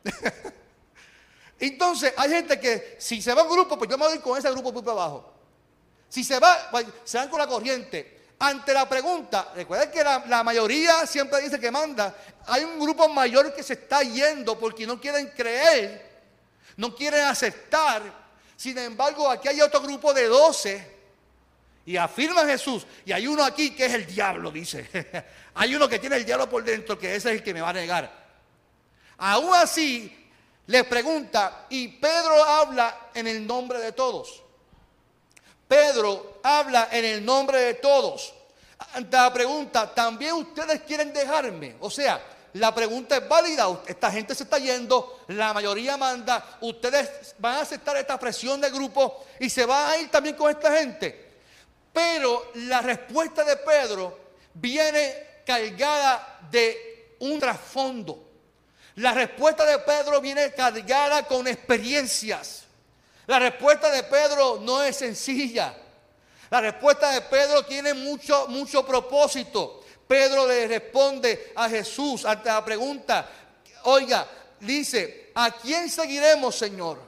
Entonces, 1.58 2.14
hay 2.16 2.30
gente 2.30 2.60
que 2.60 2.96
si 2.98 3.20
se 3.20 3.34
va 3.34 3.42
a 3.42 3.44
un 3.44 3.50
grupo, 3.50 3.76
pues 3.76 3.90
yo 3.90 3.98
me 3.98 4.06
voy 4.06 4.18
con 4.20 4.38
ese 4.38 4.50
grupo 4.52 4.72
para 4.72 4.92
abajo. 4.92 5.39
Si 6.10 6.22
se 6.22 6.38
va, 6.38 6.68
pues, 6.70 6.86
se 7.04 7.16
van 7.16 7.30
con 7.30 7.38
la 7.38 7.46
corriente. 7.46 8.18
Ante 8.40 8.74
la 8.74 8.86
pregunta, 8.88 9.52
recuerden 9.54 9.90
que 9.90 10.04
la, 10.04 10.24
la 10.26 10.42
mayoría 10.42 11.06
siempre 11.06 11.40
dice 11.40 11.58
que 11.58 11.70
manda. 11.70 12.14
Hay 12.46 12.64
un 12.64 12.78
grupo 12.78 13.08
mayor 13.08 13.54
que 13.54 13.62
se 13.62 13.74
está 13.74 14.02
yendo 14.02 14.58
porque 14.58 14.86
no 14.86 15.00
quieren 15.00 15.28
creer, 15.28 16.10
no 16.76 16.94
quieren 16.94 17.22
aceptar. 17.22 18.02
Sin 18.56 18.76
embargo, 18.76 19.30
aquí 19.30 19.48
hay 19.48 19.60
otro 19.62 19.80
grupo 19.80 20.12
de 20.12 20.26
12 20.26 21.00
y 21.86 21.96
afirma 21.96 22.44
Jesús. 22.44 22.86
Y 23.04 23.12
hay 23.12 23.26
uno 23.26 23.44
aquí 23.44 23.70
que 23.70 23.86
es 23.86 23.94
el 23.94 24.06
diablo, 24.06 24.50
dice. 24.50 24.88
hay 25.54 25.74
uno 25.74 25.88
que 25.88 25.98
tiene 25.98 26.16
el 26.16 26.24
diablo 26.24 26.48
por 26.48 26.62
dentro, 26.64 26.98
que 26.98 27.14
ese 27.14 27.30
es 27.30 27.36
el 27.36 27.42
que 27.42 27.54
me 27.54 27.60
va 27.60 27.70
a 27.70 27.74
negar. 27.74 28.20
Aún 29.18 29.52
así, 29.54 30.28
les 30.66 30.84
pregunta, 30.84 31.66
y 31.68 31.88
Pedro 31.88 32.42
habla 32.42 33.08
en 33.12 33.26
el 33.26 33.46
nombre 33.46 33.80
de 33.80 33.92
todos. 33.92 34.42
Pedro 35.90 36.38
habla 36.44 36.88
en 36.92 37.04
el 37.04 37.24
nombre 37.24 37.58
de 37.58 37.74
todos. 37.74 38.32
La 39.10 39.32
pregunta, 39.32 39.92
¿también 39.92 40.34
ustedes 40.34 40.82
quieren 40.82 41.12
dejarme? 41.12 41.74
O 41.80 41.90
sea, 41.90 42.22
la 42.52 42.72
pregunta 42.72 43.16
es 43.16 43.28
válida. 43.28 43.66
Esta 43.86 44.10
gente 44.10 44.34
se 44.36 44.44
está 44.44 44.58
yendo, 44.58 45.24
la 45.28 45.52
mayoría 45.52 45.96
manda. 45.96 46.58
Ustedes 46.60 47.34
van 47.38 47.56
a 47.56 47.60
aceptar 47.62 47.96
esta 47.96 48.18
presión 48.20 48.60
del 48.60 48.72
grupo 48.72 49.24
y 49.40 49.50
se 49.50 49.66
van 49.66 49.90
a 49.90 49.96
ir 49.96 50.10
también 50.10 50.36
con 50.36 50.48
esta 50.48 50.72
gente. 50.76 51.28
Pero 51.92 52.52
la 52.54 52.80
respuesta 52.82 53.42
de 53.42 53.56
Pedro 53.56 54.18
viene 54.54 55.42
cargada 55.44 56.38
de 56.52 57.16
un 57.18 57.40
trasfondo. 57.40 58.28
La 58.96 59.12
respuesta 59.12 59.64
de 59.64 59.80
Pedro 59.80 60.20
viene 60.20 60.52
cargada 60.52 61.26
con 61.26 61.48
experiencias. 61.48 62.62
La 63.26 63.40
respuesta 63.40 63.90
de 63.90 64.04
Pedro 64.04 64.60
no 64.62 64.82
es 64.84 64.96
sencilla. 64.96 65.74
La 66.50 66.60
respuesta 66.60 67.12
de 67.12 67.20
Pedro 67.22 67.64
tiene 67.64 67.94
mucho, 67.94 68.48
mucho 68.48 68.84
propósito. 68.84 69.82
Pedro 70.06 70.46
le 70.48 70.66
responde 70.66 71.52
a 71.54 71.68
Jesús 71.68 72.24
ante 72.24 72.48
la 72.48 72.64
pregunta, 72.64 73.28
oiga, 73.84 74.26
dice, 74.58 75.30
¿a 75.34 75.52
quién 75.52 75.88
seguiremos, 75.88 76.56
Señor? 76.56 76.98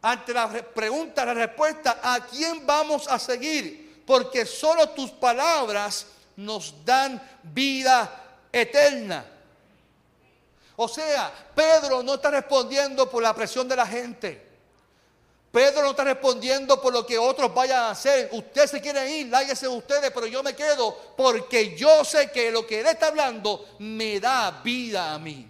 Ante 0.00 0.32
la 0.32 0.46
re- 0.46 0.62
pregunta, 0.62 1.26
la 1.26 1.34
respuesta, 1.34 2.00
¿a 2.02 2.20
quién 2.26 2.66
vamos 2.66 3.06
a 3.08 3.18
seguir? 3.18 4.02
Porque 4.06 4.46
solo 4.46 4.88
tus 4.90 5.10
palabras 5.10 6.06
nos 6.36 6.82
dan 6.86 7.20
vida 7.42 8.40
eterna. 8.50 9.26
O 10.76 10.88
sea, 10.88 11.30
Pedro 11.54 12.02
no 12.02 12.14
está 12.14 12.30
respondiendo 12.30 13.10
por 13.10 13.22
la 13.22 13.34
presión 13.34 13.68
de 13.68 13.76
la 13.76 13.86
gente. 13.86 14.47
Pedro 15.50 15.82
no 15.82 15.90
está 15.90 16.04
respondiendo 16.04 16.80
por 16.80 16.92
lo 16.92 17.06
que 17.06 17.18
otros 17.18 17.52
vayan 17.54 17.78
a 17.78 17.90
hacer. 17.90 18.28
Ustedes 18.32 18.70
se 18.70 18.80
quieren 18.80 19.08
ir, 19.08 19.28
láguese 19.28 19.66
ustedes, 19.66 20.10
pero 20.12 20.26
yo 20.26 20.42
me 20.42 20.54
quedo 20.54 20.94
porque 21.16 21.74
yo 21.74 22.04
sé 22.04 22.30
que 22.30 22.50
lo 22.50 22.66
que 22.66 22.80
Él 22.80 22.86
está 22.86 23.08
hablando 23.08 23.66
me 23.78 24.20
da 24.20 24.60
vida 24.62 25.14
a 25.14 25.18
mí. 25.18 25.48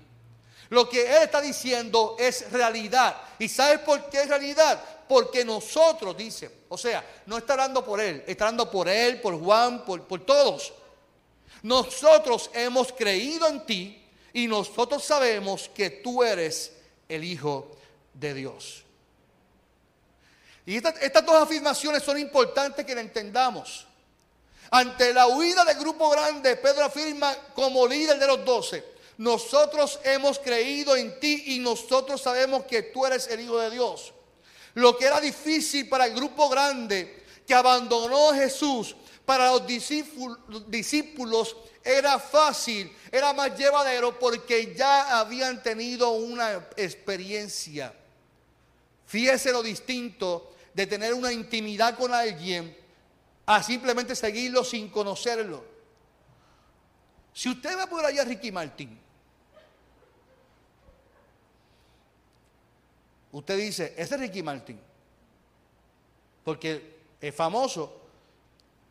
Lo 0.70 0.88
que 0.88 1.02
Él 1.02 1.22
está 1.24 1.40
diciendo 1.40 2.16
es 2.18 2.50
realidad. 2.52 3.16
¿Y 3.38 3.48
sabes 3.48 3.80
por 3.80 4.08
qué 4.08 4.22
es 4.22 4.28
realidad? 4.28 4.80
Porque 5.08 5.44
nosotros, 5.44 6.16
dice, 6.16 6.50
o 6.68 6.78
sea, 6.78 7.04
no 7.26 7.38
está 7.38 7.54
hablando 7.54 7.84
por 7.84 8.00
Él, 8.00 8.22
está 8.26 8.44
hablando 8.44 8.70
por 8.70 8.88
Él, 8.88 9.20
por 9.20 9.40
Juan, 9.40 9.84
por, 9.84 10.02
por 10.04 10.24
todos. 10.24 10.72
Nosotros 11.62 12.50
hemos 12.54 12.92
creído 12.92 13.48
en 13.48 13.66
ti 13.66 14.04
y 14.32 14.46
nosotros 14.46 15.02
sabemos 15.02 15.68
que 15.74 15.90
tú 15.90 16.22
eres 16.22 16.72
el 17.08 17.24
Hijo 17.24 17.72
de 18.14 18.34
Dios. 18.34 18.84
Y 20.68 20.76
estas, 20.76 21.24
dos 21.24 21.42
afirmaciones 21.42 22.02
son 22.02 22.18
importantes 22.18 22.84
que 22.84 22.94
la 22.94 23.00
entendamos. 23.00 23.86
Ante 24.70 25.14
la 25.14 25.26
huida 25.26 25.64
del 25.64 25.78
grupo 25.78 26.10
grande, 26.10 26.56
Pedro 26.56 26.84
afirma 26.84 27.34
como 27.54 27.86
líder 27.86 28.18
de 28.18 28.26
los 28.26 28.44
doce, 28.44 28.84
nosotros 29.16 29.98
hemos 30.04 30.38
creído 30.38 30.94
en 30.94 31.18
ti 31.20 31.44
y 31.46 31.58
nosotros 31.58 32.20
sabemos 32.20 32.64
que 32.64 32.82
tú 32.82 33.06
eres 33.06 33.28
el 33.28 33.40
Hijo 33.40 33.58
de 33.58 33.70
Dios. 33.70 34.12
Lo 34.74 34.94
que 34.98 35.06
era 35.06 35.22
difícil 35.22 35.88
para 35.88 36.04
el 36.04 36.12
grupo 36.12 36.50
grande 36.50 37.24
que 37.46 37.54
abandonó 37.54 38.32
a 38.32 38.34
Jesús, 38.34 38.94
para 39.24 39.50
los 39.50 39.62
discípulos 39.66 41.56
era 41.82 42.18
fácil, 42.18 42.94
era 43.10 43.32
más 43.32 43.56
llevadero 43.56 44.18
porque 44.18 44.74
ya 44.76 45.18
habían 45.18 45.62
tenido 45.62 46.10
una 46.10 46.68
experiencia. 46.76 47.94
Fíjese 49.06 49.50
lo 49.50 49.62
distinto 49.62 50.56
de 50.74 50.86
tener 50.86 51.14
una 51.14 51.32
intimidad 51.32 51.96
con 51.96 52.12
alguien 52.14 52.76
a 53.46 53.62
simplemente 53.62 54.14
seguirlo 54.14 54.62
sin 54.64 54.88
conocerlo. 54.90 55.64
Si 57.32 57.48
usted 57.48 57.76
va 57.78 57.86
por 57.86 58.04
allá 58.04 58.22
a 58.22 58.24
Ricky 58.24 58.50
Martin, 58.52 58.98
usted 63.32 63.56
dice, 63.56 63.94
ese 63.96 64.14
es 64.14 64.20
Ricky 64.20 64.42
Martin, 64.42 64.80
porque 66.44 66.98
es 67.20 67.34
famoso, 67.34 68.00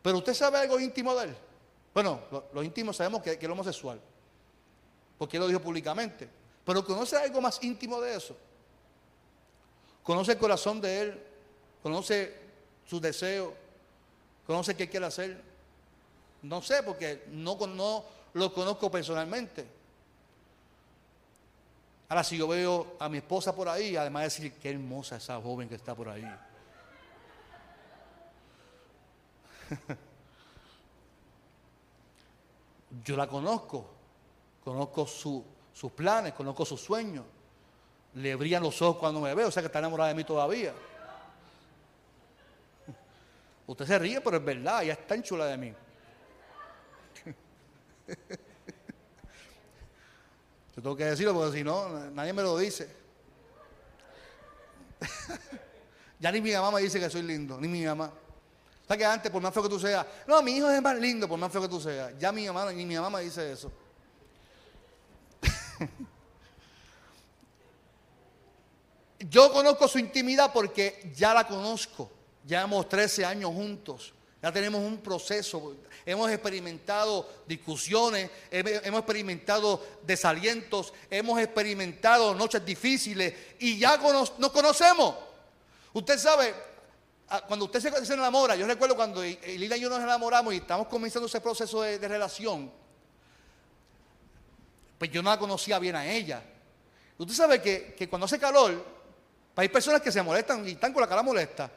pero 0.02 0.18
usted 0.18 0.34
sabe 0.34 0.58
algo 0.58 0.78
íntimo 0.78 1.14
de 1.14 1.24
él. 1.26 1.36
Bueno, 1.92 2.20
lo- 2.30 2.44
los 2.52 2.64
íntimos 2.64 2.96
sabemos 2.96 3.22
que, 3.22 3.38
que 3.38 3.46
es 3.46 3.50
homosexual, 3.52 4.00
porque 5.18 5.36
él 5.36 5.42
lo 5.42 5.48
dijo 5.48 5.60
públicamente, 5.60 6.28
pero 6.64 6.84
conoce 6.84 7.16
algo 7.16 7.40
más 7.40 7.62
íntimo 7.62 8.00
de 8.00 8.14
eso. 8.16 8.36
Conoce 10.02 10.32
el 10.32 10.38
corazón 10.38 10.80
de 10.80 11.00
él, 11.00 11.22
conoce 11.82 12.36
sus 12.86 13.00
deseos, 13.00 13.52
conoce 14.46 14.74
qué 14.76 14.88
quiere 14.88 15.06
hacer. 15.06 15.40
No 16.42 16.62
sé, 16.62 16.82
porque 16.82 17.24
no, 17.30 18.04
lo 18.34 18.52
conozco 18.52 18.90
personalmente. 18.90 19.66
Ahora, 22.08 22.24
si 22.24 22.38
yo 22.38 22.48
veo 22.48 22.96
a 22.98 23.08
mi 23.08 23.18
esposa 23.18 23.54
por 23.54 23.68
ahí, 23.68 23.94
además 23.96 24.22
de 24.22 24.24
decir 24.24 24.52
qué 24.54 24.70
hermosa 24.70 25.16
esa 25.16 25.38
joven 25.40 25.68
que 25.68 25.74
está 25.74 25.94
por 25.94 26.08
ahí. 26.08 26.24
Yo 33.04 33.16
la 33.18 33.26
conozco, 33.26 33.84
conozco 34.64 35.06
sus 35.06 35.92
planes, 35.94 36.32
conozco 36.32 36.64
sus 36.64 36.80
sueños. 36.80 37.26
Le 38.14 38.34
brillan 38.34 38.62
los 38.62 38.80
ojos 38.80 38.96
cuando 38.96 39.20
me 39.20 39.34
ve, 39.34 39.44
o 39.44 39.50
sea 39.50 39.62
que 39.62 39.66
está 39.66 39.80
enamorada 39.80 40.08
de 40.08 40.14
mí 40.14 40.24
todavía. 40.24 40.72
Usted 43.68 43.86
se 43.86 43.98
ríe, 43.98 44.20
pero 44.22 44.38
es 44.38 44.44
verdad, 44.44 44.82
ella 44.82 44.94
está 44.94 45.14
en 45.14 45.22
chula 45.22 45.44
de 45.44 45.58
mí. 45.58 45.68
Yo 50.74 50.82
tengo 50.82 50.96
que 50.96 51.04
decirlo 51.04 51.34
porque 51.34 51.58
si 51.58 51.64
no, 51.64 51.86
nadie 52.10 52.32
me 52.32 52.40
lo 52.40 52.56
dice. 52.56 52.88
ya 56.18 56.32
ni 56.32 56.40
mi 56.40 56.50
mamá 56.52 56.70
me 56.70 56.80
dice 56.80 56.98
que 56.98 57.10
soy 57.10 57.20
lindo, 57.20 57.60
ni 57.60 57.68
mi 57.68 57.84
mamá. 57.84 58.06
O 58.06 58.86
sea 58.86 58.96
que 58.96 59.04
antes, 59.04 59.30
por 59.30 59.42
más 59.42 59.52
feo 59.52 59.64
que 59.64 59.68
tú 59.68 59.78
seas, 59.78 60.06
no, 60.26 60.40
mi 60.40 60.52
hijo 60.52 60.70
es 60.70 60.80
más 60.80 60.96
lindo, 60.96 61.28
por 61.28 61.38
más 61.38 61.52
feo 61.52 61.60
que 61.60 61.68
tú 61.68 61.78
seas. 61.78 62.18
Ya 62.18 62.32
mi 62.32 62.46
mamá, 62.46 62.72
ni 62.72 62.86
mi 62.86 62.94
mamá 62.94 63.18
me 63.18 63.24
dice 63.24 63.52
eso. 63.52 63.70
Yo 69.28 69.52
conozco 69.52 69.86
su 69.88 69.98
intimidad 69.98 70.54
porque 70.54 71.12
ya 71.14 71.34
la 71.34 71.46
conozco. 71.46 72.17
Llevamos 72.48 72.88
13 72.88 73.26
años 73.26 73.52
juntos. 73.52 74.14
Ya 74.42 74.50
tenemos 74.50 74.80
un 74.80 74.98
proceso. 74.98 75.76
Hemos 76.06 76.30
experimentado 76.30 77.28
discusiones, 77.46 78.30
hemos 78.50 79.00
experimentado 79.00 79.84
desalientos, 80.02 80.94
hemos 81.10 81.38
experimentado 81.40 82.34
noches 82.34 82.64
difíciles 82.64 83.34
y 83.58 83.78
ya 83.78 83.98
nos 83.98 84.50
conocemos. 84.50 85.14
Usted 85.92 86.18
sabe, 86.18 86.54
cuando 87.46 87.66
usted 87.66 87.80
se, 87.80 88.14
enamora, 88.14 88.56
yo 88.56 88.66
recuerdo 88.66 88.96
cuando 88.96 89.22
Lila 89.22 89.76
y 89.76 89.80
yo 89.80 89.90
nos 89.90 90.00
enamoramos 90.00 90.54
y 90.54 90.58
estamos 90.58 90.86
comenzando 90.86 91.26
ese 91.26 91.42
proceso 91.42 91.82
de, 91.82 92.08
relación, 92.08 92.72
pues 94.96 95.10
yo 95.10 95.22
no 95.22 95.28
la 95.28 95.38
conocía 95.38 95.78
bien 95.78 95.96
a 95.96 96.06
ella. 96.06 96.42
Usted 97.18 97.34
sabe 97.34 97.60
que, 97.60 97.94
que 97.94 98.08
cuando 98.08 98.24
hace 98.24 98.38
calor, 98.38 98.82
hay 99.54 99.68
personas 99.68 100.00
que 100.00 100.10
se 100.10 100.22
molestan 100.22 100.66
y 100.66 100.70
están 100.70 100.94
con 100.94 101.02
la 101.02 101.08
cara 101.08 101.22
molesta. 101.22 101.70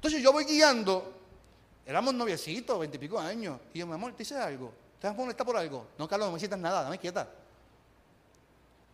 Entonces 0.00 0.22
yo 0.22 0.32
voy 0.32 0.44
guiando, 0.44 1.12
éramos 1.84 2.14
noviecitos, 2.14 2.80
veintipico 2.80 3.20
años, 3.20 3.60
y 3.74 3.80
yo, 3.80 3.86
mi 3.86 3.92
amor, 3.92 4.12
¿te 4.12 4.20
dice 4.20 4.34
algo? 4.34 4.72
¿Te 4.98 5.06
vas 5.06 5.14
a 5.14 5.20
molestar 5.20 5.46
por 5.46 5.58
algo? 5.58 5.88
No, 5.98 6.08
Carlos, 6.08 6.28
no 6.28 6.32
me 6.32 6.36
necesitas 6.36 6.58
nada, 6.58 6.84
dame 6.84 6.96
quieta. 6.96 7.28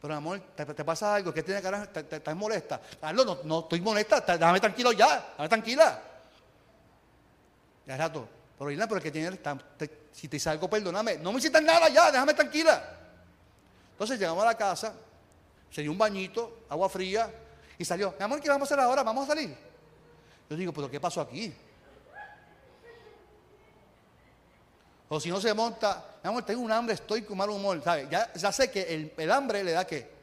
Pero 0.03 0.15
mi 0.15 0.19
amor, 0.19 0.41
¿te, 0.57 0.85
pasa 0.85 1.15
algo? 1.15 1.33
¿Qué 1.33 1.45
tiene 1.45 1.63
cara? 1.63 1.87
¿Te, 1.93 2.17
estás 2.17 2.35
molesta? 2.35 2.81
Carlos, 3.01 3.25
no, 3.25 3.39
no 3.45 3.61
estoy 3.61 3.81
molesta, 3.81 4.21
déjame 4.21 4.59
tranquilo 4.59 4.91
ya, 4.91 5.29
déjame 5.31 5.49
tranquila. 5.49 6.03
Ya 7.87 7.97
rato. 7.97 8.29
Pero 8.59 8.71
Irna, 8.73 8.89
pero 8.89 9.01
que 9.01 9.13
tiene, 9.13 9.39
si 10.11 10.27
te 10.27 10.37
dice 10.39 10.51
algo, 10.51 10.69
perdóname. 10.69 11.19
No 11.19 11.31
me 11.31 11.37
necesitas 11.37 11.63
nada 11.63 11.89
ya, 11.89 12.11
déjame 12.11 12.35
tranquila. 12.35 12.83
Entonces 13.93 14.19
llegamos 14.19 14.43
a 14.43 14.47
la 14.47 14.57
casa, 14.57 14.93
se 15.71 15.83
dio 15.83 15.93
un 15.93 15.99
bañito, 15.99 16.65
agua 16.69 16.89
fría, 16.89 17.33
y 17.79 17.85
salió. 17.85 18.13
Mi 18.19 18.25
amor, 18.25 18.41
¿qué 18.41 18.49
vamos 18.49 18.69
a 18.69 18.75
hacer 18.75 18.85
ahora? 18.85 19.05
¿Vamos 19.05 19.23
a 19.25 19.29
salir? 19.29 19.67
Yo 20.49 20.57
digo, 20.57 20.73
pero 20.73 20.91
¿qué 20.91 21.01
pasó 21.01 21.21
aquí? 21.21 21.53
O 25.09 25.21
si 25.21 25.31
no 25.31 25.41
se 25.41 25.55
monta, 25.55 26.05
mi 26.23 26.29
amor, 26.29 26.45
tengo 26.45 26.63
un 26.63 26.73
hambre, 26.73 26.95
estoy 26.95 27.23
con 27.23 27.39
mal 27.39 27.49
humor, 27.51 27.81
¿sabes? 27.83 28.11
Ya, 28.11 28.33
ya 28.35 28.51
sé 28.51 28.71
que 28.71 29.13
el, 29.17 29.31
hambre 29.31 29.63
le 29.63 29.73
da 29.73 29.87
que. 29.87 30.17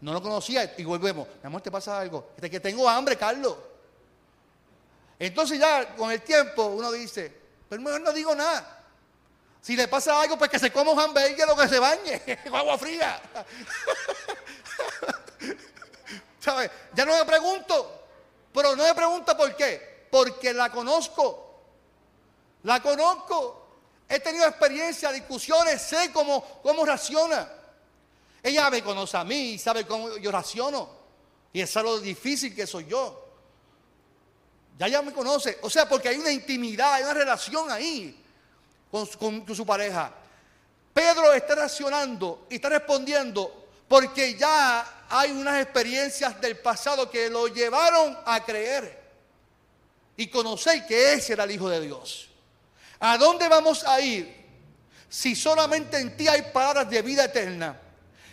No 0.00 0.12
lo 0.12 0.20
conocía 0.20 0.74
y 0.76 0.84
volvemos. 0.84 1.26
Mi 1.42 1.46
amor, 1.46 1.62
¿te 1.62 1.70
pasa 1.70 1.98
algo? 1.98 2.32
Que 2.38 2.60
tengo 2.60 2.86
hambre, 2.88 3.16
Carlos. 3.16 3.56
Entonces 5.18 5.58
ya 5.58 5.96
con 5.96 6.12
el 6.12 6.20
tiempo 6.20 6.66
uno 6.66 6.92
dice, 6.92 7.32
pero 7.68 7.80
mejor 7.80 8.02
no 8.02 8.12
digo 8.12 8.34
nada. 8.34 8.84
Si 9.62 9.74
le 9.74 9.88
pasa 9.88 10.20
algo, 10.20 10.36
pues 10.36 10.50
que 10.50 10.58
se 10.58 10.70
coma 10.70 10.92
un 10.92 11.00
hamburgues 11.00 11.46
o 11.48 11.56
que 11.56 11.66
se 11.66 11.78
bañe 11.78 12.22
con 12.44 12.54
agua 12.54 12.76
fría. 12.76 13.18
¿Sabes? 16.38 16.70
Ya 16.94 17.06
no 17.06 17.16
me 17.16 17.24
pregunto. 17.24 18.05
Pero 18.56 18.74
no 18.74 18.84
me 18.84 18.94
pregunta 18.94 19.36
por 19.36 19.54
qué. 19.54 20.06
Porque 20.10 20.54
la 20.54 20.72
conozco. 20.72 21.60
La 22.62 22.80
conozco. 22.80 23.66
He 24.08 24.18
tenido 24.18 24.46
experiencia, 24.46 25.12
discusiones, 25.12 25.82
sé 25.82 26.10
cómo, 26.10 26.42
cómo 26.62 26.86
reacciona. 26.86 27.52
Ella 28.42 28.70
me 28.70 28.82
conoce 28.82 29.14
a 29.18 29.24
mí 29.24 29.50
y 29.50 29.58
sabe 29.58 29.86
cómo 29.86 30.16
yo 30.16 30.30
reacciono. 30.30 30.88
Y 31.52 31.60
es 31.60 31.76
algo 31.76 32.00
difícil 32.00 32.54
que 32.54 32.66
soy 32.66 32.86
yo. 32.86 33.26
Ya 34.78 34.86
ella 34.86 35.02
me 35.02 35.12
conoce. 35.12 35.58
O 35.60 35.68
sea, 35.68 35.86
porque 35.86 36.08
hay 36.08 36.16
una 36.16 36.32
intimidad, 36.32 36.94
hay 36.94 37.02
una 37.02 37.12
relación 37.12 37.70
ahí 37.70 38.18
con, 38.90 39.06
con 39.06 39.54
su 39.54 39.66
pareja. 39.66 40.14
Pedro 40.94 41.34
está 41.34 41.56
reaccionando 41.56 42.46
y 42.48 42.54
está 42.54 42.70
respondiendo 42.70 43.65
porque 43.88 44.34
ya 44.34 45.04
hay 45.08 45.30
unas 45.30 45.62
experiencias 45.62 46.40
del 46.40 46.58
pasado 46.58 47.10
que 47.10 47.30
lo 47.30 47.48
llevaron 47.48 48.18
a 48.24 48.44
creer 48.44 49.06
y 50.16 50.28
conocer 50.28 50.86
que 50.86 51.14
ese 51.14 51.34
era 51.34 51.44
el 51.44 51.52
Hijo 51.52 51.68
de 51.68 51.80
Dios. 51.80 52.28
¿A 53.00 53.18
dónde 53.18 53.48
vamos 53.48 53.84
a 53.84 54.00
ir 54.00 54.34
si 55.08 55.36
solamente 55.36 55.98
en 55.98 56.16
ti 56.16 56.26
hay 56.26 56.42
palabras 56.52 56.90
de 56.90 57.02
vida 57.02 57.24
eterna? 57.24 57.80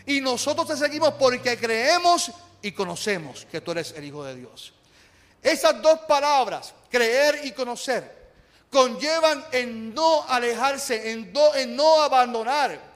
Y 0.06 0.22
nosotros 0.22 0.68
te 0.68 0.78
seguimos 0.78 1.13
porque 1.13 1.58
creemos 1.58 2.32
y 2.62 2.72
conocemos 2.72 3.46
que 3.52 3.62
tú 3.62 3.72
eres 3.72 3.94
el 3.96 4.06
Hijo 4.06 4.24
de 4.24 4.36
Dios. 4.36 4.74
Esas 5.42 5.82
dos 5.82 6.00
palabras, 6.08 6.74
creer 6.89 7.42
y 7.44 7.52
conocer, 7.52 8.24
conllevan 8.70 9.46
en 9.52 9.94
no 9.94 10.24
alejarse, 10.28 11.12
en 11.12 11.32
no, 11.34 11.54
en 11.54 11.76
no 11.76 12.02
abandonar. 12.02 12.93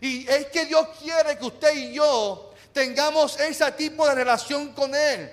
Y 0.00 0.28
es 0.28 0.46
que 0.46 0.66
Dios 0.66 0.88
quiere 1.02 1.36
que 1.38 1.46
usted 1.46 1.74
y 1.74 1.94
yo 1.94 2.52
tengamos 2.72 3.38
ese 3.40 3.70
tipo 3.72 4.06
de 4.08 4.14
relación 4.14 4.72
con 4.72 4.94
Él. 4.94 5.30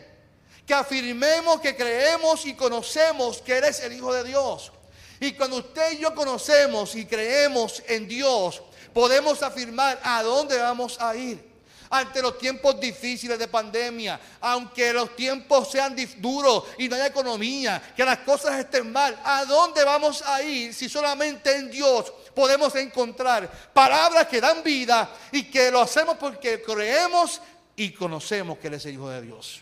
Que 0.65 0.73
afirmemos 0.73 1.61
que 1.61 1.75
creemos 1.75 2.45
y 2.45 2.55
conocemos 2.55 3.41
que 3.41 3.53
eres 3.53 3.79
el 3.81 3.93
Hijo 3.93 4.13
de 4.13 4.23
Dios. 4.23 4.71
Y 5.19 5.33
cuando 5.33 5.57
usted 5.57 5.93
y 5.93 5.99
yo 5.99 6.13
conocemos 6.13 6.95
y 6.95 7.05
creemos 7.05 7.83
en 7.87 8.07
Dios, 8.07 8.61
podemos 8.93 9.43
afirmar 9.43 9.99
a 10.03 10.23
dónde 10.23 10.57
vamos 10.57 10.99
a 10.99 11.15
ir. 11.15 11.54
Ante 11.97 12.21
los 12.21 12.37
tiempos 12.37 12.77
difíciles 12.79 13.39
de 13.39 13.47
pandemia, 13.47 14.19
aunque 14.41 14.91
los 14.91 15.15
tiempos 15.15 15.71
sean 15.71 15.95
duros 16.17 16.65
y 16.77 16.89
no 16.89 16.95
haya 16.95 17.07
economía, 17.07 17.93
que 17.95 18.03
las 18.03 18.17
cosas 18.19 18.59
estén 18.59 18.91
mal, 18.91 19.17
¿a 19.23 19.45
dónde 19.45 19.83
vamos 19.85 20.21
a 20.23 20.41
ir 20.43 20.73
si 20.73 20.89
solamente 20.89 21.55
en 21.55 21.71
Dios 21.71 22.11
podemos 22.33 22.75
encontrar 22.75 23.49
palabras 23.73 24.27
que 24.27 24.41
dan 24.41 24.61
vida 24.61 25.09
y 25.31 25.43
que 25.43 25.71
lo 25.71 25.79
hacemos 25.79 26.17
porque 26.17 26.61
creemos 26.61 27.41
y 27.75 27.91
conocemos 27.91 28.57
que 28.57 28.67
Él 28.67 28.73
es 28.73 28.85
el 28.85 28.93
Hijo 28.93 29.09
de 29.09 29.21
Dios. 29.21 29.61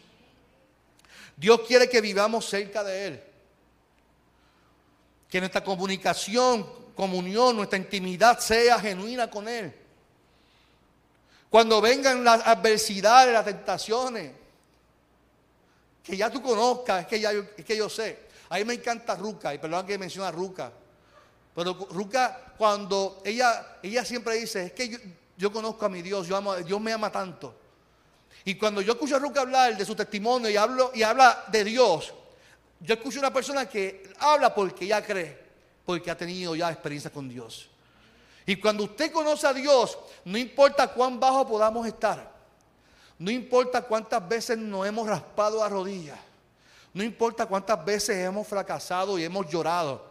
Dios 1.35 1.61
quiere 1.67 1.89
que 1.89 2.01
vivamos 2.01 2.45
cerca 2.47 2.83
de 2.83 3.07
Él. 3.07 3.23
Que 5.29 5.39
nuestra 5.39 5.63
comunicación, 5.63 6.67
comunión, 6.95 7.55
nuestra 7.55 7.77
intimidad 7.77 8.39
sea 8.39 8.79
genuina 8.79 9.29
con 9.29 9.47
Él. 9.47 9.82
Cuando 11.53 11.79
vengan 11.81 12.23
las 12.23 12.47
adversidades, 12.47 13.31
las 13.31 13.45
tentaciones, 13.45 14.31
que 16.03 16.17
ya 16.17 16.31
tú 16.31 16.41
conozcas, 16.41 17.01
es 17.01 17.07
que, 17.07 17.19
ya, 17.19 17.31
es 17.31 17.63
que 17.63 17.77
yo 17.77 17.87
sé. 17.87 18.21
A 18.49 18.57
mí 18.57 18.65
me 18.65 18.73
encanta 18.73 19.13
Ruca, 19.13 19.53
y 19.53 19.59
perdón 19.59 19.85
que 19.85 19.95
menciona 19.99 20.31
Ruca. 20.31 20.71
Pero 21.53 21.75
Ruca, 21.91 22.53
cuando 22.57 23.21
ella, 23.23 23.77
ella 23.83 24.03
siempre 24.03 24.33
dice, 24.37 24.65
es 24.65 24.71
que 24.71 24.99
yo, 25.37 25.51
conozco 25.51 25.85
a 25.85 25.89
mi 25.89 26.01
Dios, 26.01 26.25
yo 26.25 26.35
amo, 26.35 26.55
Dios 26.55 26.81
me 26.81 26.91
ama 26.91 27.11
tanto. 27.11 27.53
Y 28.45 28.55
cuando 28.55 28.81
yo 28.81 28.93
escucho 28.93 29.17
a 29.17 29.19
Ruca 29.19 29.41
hablar 29.41 29.77
de 29.77 29.85
su 29.85 29.93
testimonio 29.93 30.49
y, 30.49 30.57
hablo, 30.57 30.89
y 30.95 31.03
habla 31.03 31.43
de 31.51 31.63
Dios, 31.65 32.15
yo 32.79 32.95
escucho 32.95 33.19
a 33.19 33.27
una 33.27 33.31
persona 33.31 33.69
que 33.69 34.11
habla 34.17 34.55
porque 34.55 34.87
ya 34.87 35.05
cree, 35.05 35.37
porque 35.85 36.09
ha 36.09 36.17
tenido 36.17 36.55
ya 36.55 36.71
experiencia 36.71 37.11
con 37.11 37.29
Dios. 37.29 37.69
Y 38.45 38.57
cuando 38.57 38.83
usted 38.83 39.11
conoce 39.11 39.47
a 39.47 39.53
Dios, 39.53 39.97
no 40.25 40.37
importa 40.37 40.87
cuán 40.87 41.19
bajo 41.19 41.47
podamos 41.47 41.87
estar, 41.87 42.31
no 43.17 43.31
importa 43.31 43.81
cuántas 43.81 44.27
veces 44.27 44.57
nos 44.57 44.85
hemos 44.85 45.07
raspado 45.07 45.63
a 45.63 45.69
rodillas, 45.69 46.19
no 46.93 47.03
importa 47.03 47.45
cuántas 47.45 47.83
veces 47.83 48.17
hemos 48.17 48.47
fracasado 48.47 49.17
y 49.17 49.23
hemos 49.23 49.49
llorado, 49.49 50.05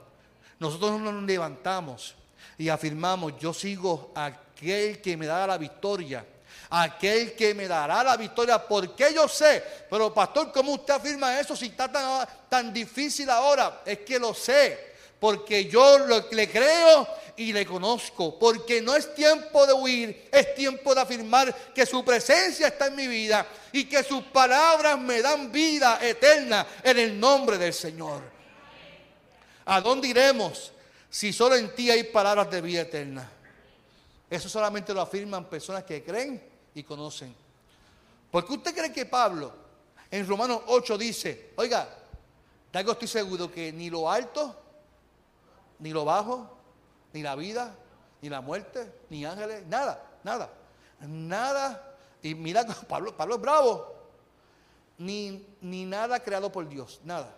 nosotros 0.59 1.01
nos 1.01 1.23
levantamos 1.25 2.15
y 2.57 2.69
afirmamos, 2.69 3.39
yo 3.39 3.53
sigo 3.53 4.13
a 4.15 4.27
aquel 4.27 5.01
que 5.03 5.17
me 5.17 5.27
da 5.27 5.47
la 5.47 5.59
victoria, 5.59 6.25
aquel 6.71 7.35
que 7.35 7.55
me 7.55 7.69
dará 7.69 8.03
la 8.03 8.17
victoria, 8.17 8.67
porque 8.67 9.13
yo 9.15 9.29
sé, 9.29 9.63
pero 9.91 10.15
pastor, 10.15 10.51
¿cómo 10.53 10.73
usted 10.73 10.95
afirma 10.95 11.39
eso 11.39 11.55
si 11.55 11.67
está 11.67 11.91
tan, 11.91 12.27
tan 12.49 12.73
difícil 12.73 13.29
ahora? 13.29 13.83
Es 13.85 13.99
que 13.99 14.19
lo 14.19 14.33
sé, 14.33 14.92
porque 15.23 15.67
yo 15.67 15.99
le 16.33 16.51
creo 16.51 17.07
y 17.37 17.53
le 17.53 17.65
conozco, 17.65 18.37
porque 18.41 18.83
no 18.83 18.97
es 18.97 19.15
tiempo 19.15 19.65
de 19.65 19.73
huir, 19.73 20.29
es 20.33 20.53
tiempo 20.57 20.93
de 20.97 21.01
afirmar 21.01 21.55
que 21.73 21.87
su 21.87 22.05
presencia 22.05 22.67
está 22.67 22.89
en 22.89 22.97
mi 22.97 23.07
vida 23.07 23.47
y 23.71 23.85
que 23.85 24.03
sus 24.03 24.25
palabras 24.25 24.99
me 24.99 25.23
dan 25.23 25.53
vida 25.53 26.01
eterna 26.03 26.67
en 26.83 26.99
el 26.99 27.21
nombre 27.21 27.57
del 27.57 27.73
Señor. 27.73 28.21
¿A 29.67 29.81
dónde 29.81 30.09
iremos 30.09 30.73
si 31.09 31.33
solo 31.33 31.55
en 31.55 31.73
ti 31.73 31.89
hay 31.89 32.03
palabras 32.03 32.51
de 32.51 32.61
vida 32.61 32.81
eterna? 32.81 33.31
Eso 34.29 34.49
solamente 34.49 34.93
lo 34.93 35.03
afirman 35.03 35.49
personas 35.49 35.85
que 35.85 36.03
creen 36.03 36.43
y 36.75 36.83
conocen. 36.83 37.33
¿Por 38.29 38.45
qué 38.45 38.55
usted 38.55 38.75
cree 38.75 38.93
que 38.93 39.07
Pablo 39.07 39.55
en 40.11 40.27
Romanos 40.27 40.63
8 40.67 40.99
dice, 40.99 41.53
oiga, 41.55 41.89
de 42.73 42.79
algo 42.81 42.91
estoy 42.91 43.07
seguro 43.07 43.53
que 43.53 43.73
ni 43.73 43.89
lo 43.89 44.11
alto, 44.11 44.62
ni 45.79 45.91
lo 45.91 46.05
bajo, 46.05 46.49
ni 47.13 47.23
la 47.23 47.35
vida, 47.37 47.75
ni 48.21 48.29
la 48.29 48.41
muerte, 48.41 48.93
ni 49.11 49.25
ángeles, 49.25 49.67
nada, 49.67 50.03
nada, 50.23 50.51
nada. 51.01 51.97
Y 52.23 52.35
mira, 52.35 52.65
Pablo, 52.89 53.17
Pablo 53.17 53.37
es 53.37 53.41
bravo, 53.41 53.95
ni, 54.99 55.47
ni 55.61 55.85
nada 55.85 56.21
creado 56.21 56.51
por 56.51 56.69
Dios, 56.69 57.01
nada. 57.05 57.37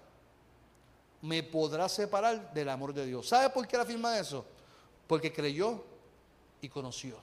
Me 1.22 1.42
podrá 1.42 1.88
separar 1.88 2.52
del 2.52 2.68
amor 2.68 2.92
de 2.92 3.06
Dios. 3.06 3.28
¿Sabe 3.28 3.48
por 3.48 3.66
qué 3.66 3.76
él 3.76 3.82
afirma 3.82 4.18
eso? 4.18 4.44
Porque 5.06 5.32
creyó 5.32 5.82
y 6.60 6.68
conoció. 6.68 7.16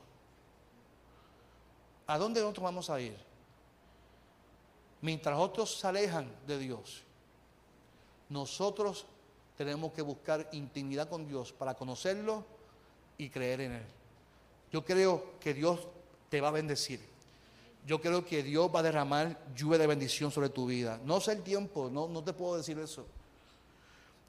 ¿A 2.07 2.17
dónde 2.17 2.41
nosotros 2.41 2.63
vamos 2.63 2.89
a 2.89 2.99
ir? 2.99 3.17
Mientras 5.01 5.37
otros 5.37 5.79
se 5.79 5.87
alejan 5.87 6.31
de 6.45 6.57
Dios, 6.57 7.03
nosotros 8.29 9.05
tenemos 9.63 9.93
que 9.93 10.01
buscar 10.01 10.49
intimidad 10.51 11.09
con 11.09 11.27
Dios 11.27 11.51
para 11.53 11.73
conocerlo 11.73 12.45
y 13.17 13.29
creer 13.29 13.61
en 13.61 13.71
Él. 13.73 13.85
Yo 14.71 14.85
creo 14.85 15.39
que 15.39 15.53
Dios 15.53 15.87
te 16.29 16.41
va 16.41 16.47
a 16.47 16.51
bendecir. 16.51 16.99
Yo 17.85 17.99
creo 17.99 18.25
que 18.25 18.43
Dios 18.43 18.69
va 18.73 18.79
a 18.79 18.83
derramar 18.83 19.37
lluvia 19.55 19.79
de 19.79 19.87
bendición 19.87 20.31
sobre 20.31 20.49
tu 20.49 20.67
vida. 20.67 20.99
No 21.03 21.19
sé 21.19 21.33
el 21.33 21.41
tiempo, 21.41 21.89
no, 21.91 22.07
no 22.07 22.23
te 22.23 22.33
puedo 22.33 22.57
decir 22.57 22.77
eso. 22.79 23.05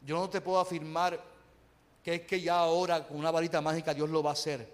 Yo 0.05 0.17
no 0.17 0.29
te 0.29 0.41
puedo 0.41 0.59
afirmar 0.59 1.23
que 2.03 2.15
es 2.15 2.21
que 2.23 2.41
ya 2.41 2.59
ahora 2.59 3.07
con 3.07 3.19
una 3.19 3.31
varita 3.31 3.61
mágica 3.61 3.95
Dios 3.95 4.11
lo 4.11 4.23
va 4.23 4.31
a 4.31 4.33
hacer. 4.33 4.69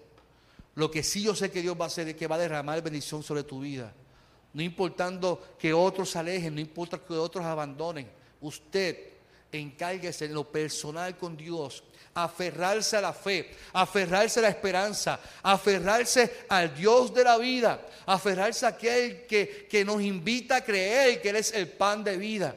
Lo 0.75 0.89
que 0.89 1.03
sí 1.03 1.21
yo 1.21 1.35
sé 1.35 1.51
que 1.51 1.61
Dios 1.61 1.79
va 1.79 1.85
a 1.85 1.87
hacer 1.87 2.07
es 2.07 2.15
que 2.15 2.27
va 2.27 2.35
a 2.35 2.39
derramar 2.39 2.81
bendición 2.81 3.21
sobre 3.21 3.43
tu 3.43 3.59
vida. 3.59 3.93
No 4.53 4.61
importando 4.63 5.41
que 5.59 5.73
otros 5.73 6.09
se 6.09 6.19
alejen, 6.19 6.55
no 6.55 6.61
importa 6.61 6.97
que 6.97 7.13
otros 7.13 7.45
abandonen. 7.45 8.09
Usted 8.41 9.18
encárguese 9.51 10.25
en 10.25 10.33
lo 10.33 10.51
personal 10.51 11.17
con 11.17 11.35
Dios, 11.35 11.83
aferrarse 12.13 12.97
a 12.97 13.01
la 13.01 13.13
fe, 13.13 13.51
aferrarse 13.73 14.39
a 14.39 14.43
la 14.43 14.49
esperanza, 14.49 15.19
aferrarse 15.41 16.45
al 16.49 16.75
Dios 16.75 17.13
de 17.13 17.23
la 17.23 17.37
vida, 17.37 17.81
aferrarse 18.05 18.65
a 18.65 18.69
aquel 18.69 19.25
que, 19.25 19.67
que 19.69 19.83
nos 19.85 20.01
invita 20.01 20.57
a 20.57 20.63
creer 20.63 21.21
que 21.21 21.29
Él 21.29 21.37
es 21.37 21.53
el 21.53 21.67
pan 21.67 22.03
de 22.03 22.17
vida. 22.17 22.55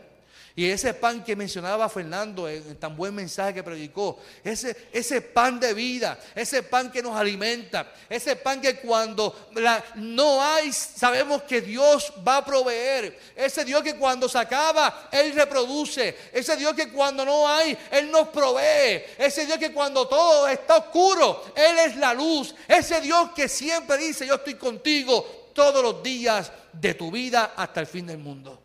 Y 0.54 0.66
ese 0.66 0.92
pan 0.92 1.24
que 1.24 1.34
mencionaba 1.34 1.88
Fernando 1.88 2.46
en 2.46 2.76
tan 2.76 2.94
buen 2.94 3.14
mensaje 3.14 3.54
que 3.54 3.62
predicó, 3.62 4.18
ese, 4.44 4.88
ese 4.92 5.22
pan 5.22 5.58
de 5.58 5.72
vida, 5.72 6.18
ese 6.34 6.62
pan 6.62 6.92
que 6.92 7.02
nos 7.02 7.16
alimenta, 7.16 7.90
ese 8.08 8.36
pan 8.36 8.60
que 8.60 8.76
cuando 8.76 9.48
no 9.94 10.42
hay, 10.42 10.70
sabemos 10.70 11.42
que 11.44 11.62
Dios 11.62 12.12
va 12.26 12.38
a 12.38 12.44
proveer, 12.44 13.18
ese 13.34 13.64
Dios 13.64 13.82
que 13.82 13.96
cuando 13.96 14.28
se 14.28 14.38
acaba, 14.38 15.08
Él 15.10 15.34
reproduce, 15.34 16.16
ese 16.32 16.54
Dios 16.56 16.74
que 16.74 16.90
cuando 16.90 17.24
no 17.24 17.48
hay, 17.48 17.76
Él 17.90 18.10
nos 18.10 18.28
provee, 18.28 19.02
ese 19.16 19.46
Dios 19.46 19.56
que 19.56 19.72
cuando 19.72 20.06
todo 20.06 20.46
está 20.48 20.76
oscuro, 20.76 21.44
Él 21.56 21.78
es 21.78 21.96
la 21.96 22.12
luz, 22.12 22.54
ese 22.68 23.00
Dios 23.00 23.30
que 23.34 23.48
siempre 23.48 23.96
dice, 23.96 24.26
yo 24.26 24.34
estoy 24.34 24.54
contigo 24.54 25.50
todos 25.54 25.82
los 25.82 26.02
días 26.02 26.52
de 26.74 26.92
tu 26.92 27.10
vida 27.10 27.54
hasta 27.56 27.80
el 27.80 27.86
fin 27.86 28.06
del 28.06 28.18
mundo. 28.18 28.61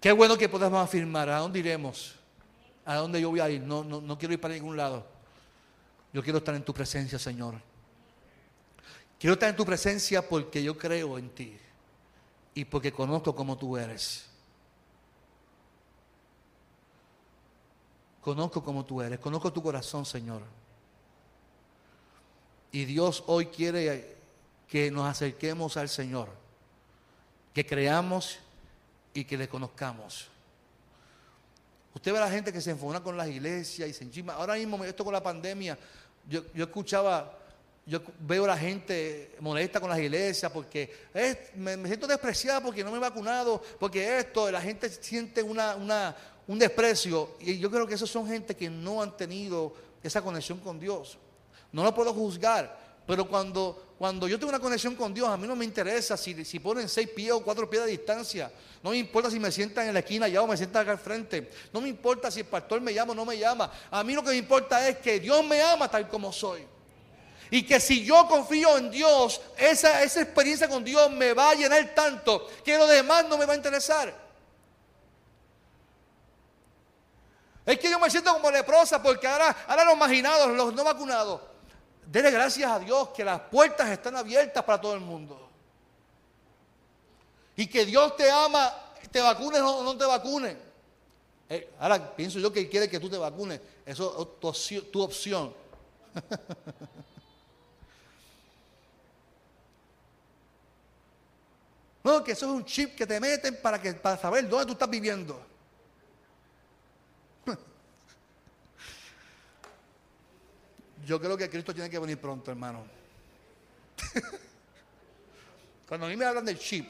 Qué 0.00 0.12
bueno 0.12 0.38
que 0.38 0.48
podamos 0.48 0.82
afirmar. 0.82 1.28
¿A 1.28 1.38
dónde 1.38 1.58
iremos? 1.58 2.14
¿A 2.84 2.96
dónde 2.96 3.20
yo 3.20 3.30
voy 3.30 3.40
a 3.40 3.50
ir? 3.50 3.60
No, 3.60 3.82
no, 3.82 4.00
no 4.00 4.18
quiero 4.18 4.34
ir 4.34 4.40
para 4.40 4.54
ningún 4.54 4.76
lado. 4.76 5.06
Yo 6.12 6.22
quiero 6.22 6.38
estar 6.38 6.54
en 6.54 6.64
tu 6.64 6.72
presencia, 6.72 7.18
Señor. 7.18 7.54
Quiero 9.18 9.34
estar 9.34 9.48
en 9.48 9.56
tu 9.56 9.64
presencia 9.64 10.26
porque 10.26 10.62
yo 10.62 10.78
creo 10.78 11.18
en 11.18 11.30
ti 11.30 11.56
y 12.54 12.64
porque 12.64 12.92
conozco 12.92 13.34
cómo 13.34 13.58
tú 13.58 13.76
eres. 13.76 14.26
Conozco 18.20 18.62
cómo 18.62 18.84
tú 18.84 19.00
eres, 19.02 19.18
conozco 19.18 19.52
tu 19.52 19.62
corazón, 19.62 20.04
Señor. 20.04 20.42
Y 22.70 22.84
Dios 22.84 23.24
hoy 23.26 23.46
quiere 23.46 24.16
que 24.68 24.90
nos 24.90 25.06
acerquemos 25.06 25.76
al 25.76 25.88
Señor, 25.88 26.28
que 27.54 27.64
creamos 27.64 28.38
y 29.18 29.24
que 29.24 29.36
le 29.36 29.48
conozcamos. 29.48 30.28
Usted 31.92 32.12
ve 32.12 32.18
a 32.18 32.20
la 32.20 32.30
gente 32.30 32.52
que 32.52 32.60
se 32.60 32.70
enfona 32.70 33.02
con 33.02 33.16
las 33.16 33.26
iglesias 33.26 33.88
y 33.88 33.92
se 33.92 34.04
enchima. 34.04 34.34
Ahora 34.34 34.54
mismo, 34.54 34.84
esto 34.84 35.04
con 35.04 35.12
la 35.12 35.22
pandemia, 35.22 35.76
yo, 36.28 36.44
escuchaba, 36.54 37.36
yo 37.84 38.00
veo 38.20 38.44
a 38.44 38.48
la 38.48 38.56
gente 38.56 39.34
molesta 39.40 39.80
con 39.80 39.90
las 39.90 39.98
iglesias 39.98 40.52
porque 40.52 41.08
me, 41.56 41.74
siento 41.86 42.06
despreciada 42.06 42.60
porque 42.60 42.84
no 42.84 42.92
me 42.92 42.98
he 42.98 43.00
vacunado, 43.00 43.60
porque 43.80 44.18
esto, 44.18 44.48
la 44.52 44.60
gente 44.60 44.88
siente 44.88 45.42
una, 45.42 46.14
un 46.46 46.58
desprecio. 46.60 47.30
Y 47.40 47.58
yo 47.58 47.72
creo 47.72 47.88
que 47.88 47.94
esos 47.94 48.08
son 48.08 48.28
gente 48.28 48.54
que 48.54 48.70
no 48.70 49.02
han 49.02 49.16
tenido 49.16 49.74
esa 50.00 50.22
conexión 50.22 50.60
con 50.60 50.78
Dios. 50.78 51.18
No 51.72 51.82
lo 51.82 51.92
puedo 51.92 52.14
juzgar, 52.14 52.87
pero 53.08 53.26
cuando, 53.26 53.94
cuando 53.96 54.28
yo 54.28 54.38
tengo 54.38 54.50
una 54.50 54.60
conexión 54.60 54.94
con 54.94 55.14
Dios, 55.14 55.26
a 55.30 55.38
mí 55.38 55.48
no 55.48 55.56
me 55.56 55.64
interesa 55.64 56.14
si, 56.14 56.44
si 56.44 56.58
ponen 56.58 56.90
seis 56.90 57.08
pies 57.08 57.32
o 57.32 57.42
cuatro 57.42 57.68
pies 57.68 57.84
de 57.84 57.92
distancia. 57.92 58.52
No 58.82 58.90
me 58.90 58.98
importa 58.98 59.30
si 59.30 59.40
me 59.40 59.50
sientan 59.50 59.88
en 59.88 59.94
la 59.94 60.00
esquina 60.00 60.26
allá 60.26 60.42
o 60.42 60.46
me 60.46 60.58
sientan 60.58 60.82
acá 60.82 60.90
al 60.90 60.98
frente. 60.98 61.50
No 61.72 61.80
me 61.80 61.88
importa 61.88 62.30
si 62.30 62.40
el 62.40 62.46
pastor 62.46 62.82
me 62.82 62.92
llama 62.92 63.12
o 63.12 63.14
no 63.14 63.24
me 63.24 63.38
llama. 63.38 63.72
A 63.90 64.04
mí 64.04 64.12
lo 64.12 64.22
que 64.22 64.28
me 64.28 64.36
importa 64.36 64.86
es 64.86 64.98
que 64.98 65.18
Dios 65.20 65.42
me 65.42 65.62
ama 65.62 65.90
tal 65.90 66.06
como 66.06 66.30
soy. 66.30 66.66
Y 67.50 67.62
que 67.62 67.80
si 67.80 68.04
yo 68.04 68.26
confío 68.28 68.76
en 68.76 68.90
Dios, 68.90 69.40
esa, 69.56 70.02
esa 70.02 70.20
experiencia 70.20 70.68
con 70.68 70.84
Dios 70.84 71.10
me 71.10 71.32
va 71.32 71.52
a 71.52 71.54
llenar 71.54 71.94
tanto 71.94 72.46
que 72.62 72.76
lo 72.76 72.86
demás 72.86 73.26
no 73.26 73.38
me 73.38 73.46
va 73.46 73.54
a 73.54 73.56
interesar. 73.56 74.14
Es 77.64 77.78
que 77.78 77.88
yo 77.90 77.98
me 77.98 78.10
siento 78.10 78.34
como 78.34 78.50
leprosa 78.50 79.02
porque 79.02 79.26
ahora, 79.26 79.56
ahora 79.66 79.86
los 79.86 79.96
marginados, 79.96 80.54
los 80.54 80.74
no 80.74 80.84
vacunados, 80.84 81.40
Dele 82.10 82.30
gracias 82.30 82.70
a 82.70 82.78
Dios 82.78 83.10
que 83.10 83.22
las 83.22 83.38
puertas 83.38 83.86
están 83.90 84.16
abiertas 84.16 84.64
para 84.64 84.80
todo 84.80 84.94
el 84.94 85.00
mundo. 85.00 85.46
Y 87.54 87.66
que 87.66 87.84
Dios 87.84 88.16
te 88.16 88.30
ama, 88.30 88.72
te 89.10 89.20
vacunes 89.20 89.60
o 89.60 89.82
no 89.82 89.94
te 89.94 90.06
vacunes. 90.06 90.56
Eh, 91.50 91.68
ahora 91.78 92.16
pienso 92.16 92.38
yo 92.38 92.50
que 92.50 92.66
quiere 92.66 92.88
que 92.88 92.98
tú 92.98 93.10
te 93.10 93.18
vacunes. 93.18 93.60
Eso 93.84 94.38
es 94.42 94.90
tu, 94.90 95.02
opción. 95.02 95.52
no, 102.04 102.24
que 102.24 102.32
eso 102.32 102.46
es 102.46 102.52
un 102.52 102.64
chip 102.64 102.96
que 102.96 103.06
te 103.06 103.20
meten 103.20 103.60
para, 103.60 103.82
que, 103.82 103.92
para 103.92 104.16
saber 104.16 104.48
dónde 104.48 104.64
tú 104.64 104.72
estás 104.72 104.88
viviendo. 104.88 105.38
Yo 111.08 111.18
creo 111.18 111.38
que 111.38 111.48
Cristo 111.48 111.72
tiene 111.72 111.88
que 111.88 111.98
venir 111.98 112.20
pronto, 112.20 112.50
hermano. 112.50 112.84
cuando 115.88 116.04
a 116.04 116.08
mí 116.10 116.16
me 116.18 116.26
hablan 116.26 116.44
del 116.44 116.58
chip, 116.58 116.86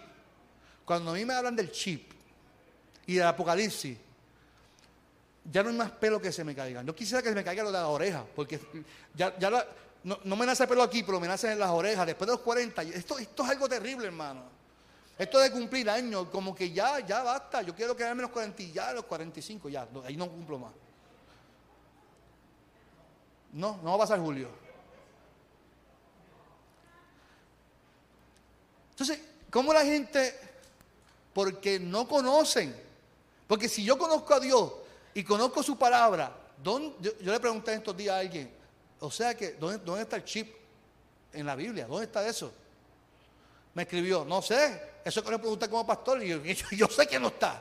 cuando 0.84 1.12
a 1.12 1.14
mí 1.14 1.24
me 1.24 1.34
hablan 1.34 1.54
del 1.54 1.70
chip 1.70 2.10
y 3.06 3.14
del 3.14 3.28
apocalipsis, 3.28 3.96
ya 5.44 5.62
no 5.62 5.68
hay 5.68 5.76
más 5.76 5.92
pelo 5.92 6.20
que 6.20 6.32
se 6.32 6.42
me 6.42 6.52
caigan. 6.52 6.84
Yo 6.84 6.96
quisiera 6.96 7.22
que 7.22 7.28
se 7.28 7.34
me 7.36 7.44
caiga 7.44 7.62
lo 7.62 7.70
de 7.70 7.78
las 7.78 7.86
orejas, 7.86 8.24
porque 8.34 8.58
ya, 9.14 9.36
no, 10.02 10.34
me 10.34 10.46
nace 10.46 10.66
pelo 10.66 10.82
aquí, 10.82 11.04
pero 11.04 11.20
me 11.20 11.28
nace 11.28 11.52
en 11.52 11.60
las 11.60 11.70
orejas. 11.70 12.04
Después 12.04 12.26
de 12.26 12.32
los 12.32 12.40
40, 12.40 12.82
esto, 12.82 13.20
esto 13.20 13.44
es 13.44 13.50
algo 13.50 13.68
terrible, 13.68 14.06
hermano. 14.06 14.42
Esto 15.16 15.38
de 15.38 15.52
cumplir 15.52 15.88
años, 15.88 16.26
como 16.32 16.56
que 16.56 16.72
ya, 16.72 16.98
ya 17.06 17.22
basta. 17.22 17.62
Yo 17.62 17.72
quiero 17.72 17.94
quedarme 17.94 18.22
los 18.22 18.32
40, 18.32 18.64
ya 18.64 18.92
los 18.94 19.04
45, 19.04 19.68
ya, 19.68 19.86
ahí 20.04 20.16
no 20.16 20.28
cumplo 20.28 20.58
más. 20.58 20.72
No, 23.58 23.76
no 23.82 23.90
va 23.90 23.94
a 23.96 23.98
pasar 23.98 24.20
Julio. 24.20 24.48
Entonces, 28.90 29.20
¿cómo 29.50 29.72
la 29.72 29.84
gente? 29.84 30.38
Porque 31.34 31.80
no 31.80 32.06
conocen. 32.06 32.72
Porque 33.48 33.68
si 33.68 33.82
yo 33.82 33.98
conozco 33.98 34.32
a 34.32 34.38
Dios 34.38 34.72
y 35.12 35.24
conozco 35.24 35.64
su 35.64 35.76
palabra, 35.76 36.32
yo, 36.62 36.94
le 37.20 37.40
pregunté 37.40 37.74
estos 37.74 37.96
días 37.96 38.14
a 38.14 38.18
alguien, 38.20 38.48
o 39.00 39.10
sea 39.10 39.36
que, 39.36 39.54
¿dónde, 39.54 39.78
¿dónde 39.78 40.02
está 40.02 40.14
el 40.14 40.24
chip 40.24 40.54
en 41.32 41.44
la 41.44 41.56
Biblia? 41.56 41.88
¿Dónde 41.88 42.04
está 42.04 42.24
eso? 42.28 42.52
Me 43.74 43.82
escribió, 43.82 44.24
no 44.24 44.40
sé, 44.40 45.00
eso 45.04 45.20
que 45.24 45.32
le 45.32 45.38
pregunté 45.40 45.68
como 45.68 45.84
pastor, 45.84 46.22
y 46.22 46.28
yo, 46.76 46.86
sé 46.90 47.08
que 47.08 47.18
no 47.18 47.26
está. 47.26 47.60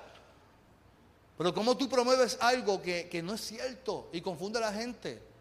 Pero 1.40 1.52
¿cómo 1.56 1.76
tú 1.76 1.90
promueves 1.90 2.38
algo 2.40 2.84
que 2.84 3.22
no 3.24 3.34
es 3.34 3.42
cierto 3.42 4.10
y 4.14 4.22
confunde 4.22 4.60
a 4.60 4.62
la 4.62 4.74
gente? 4.74 5.37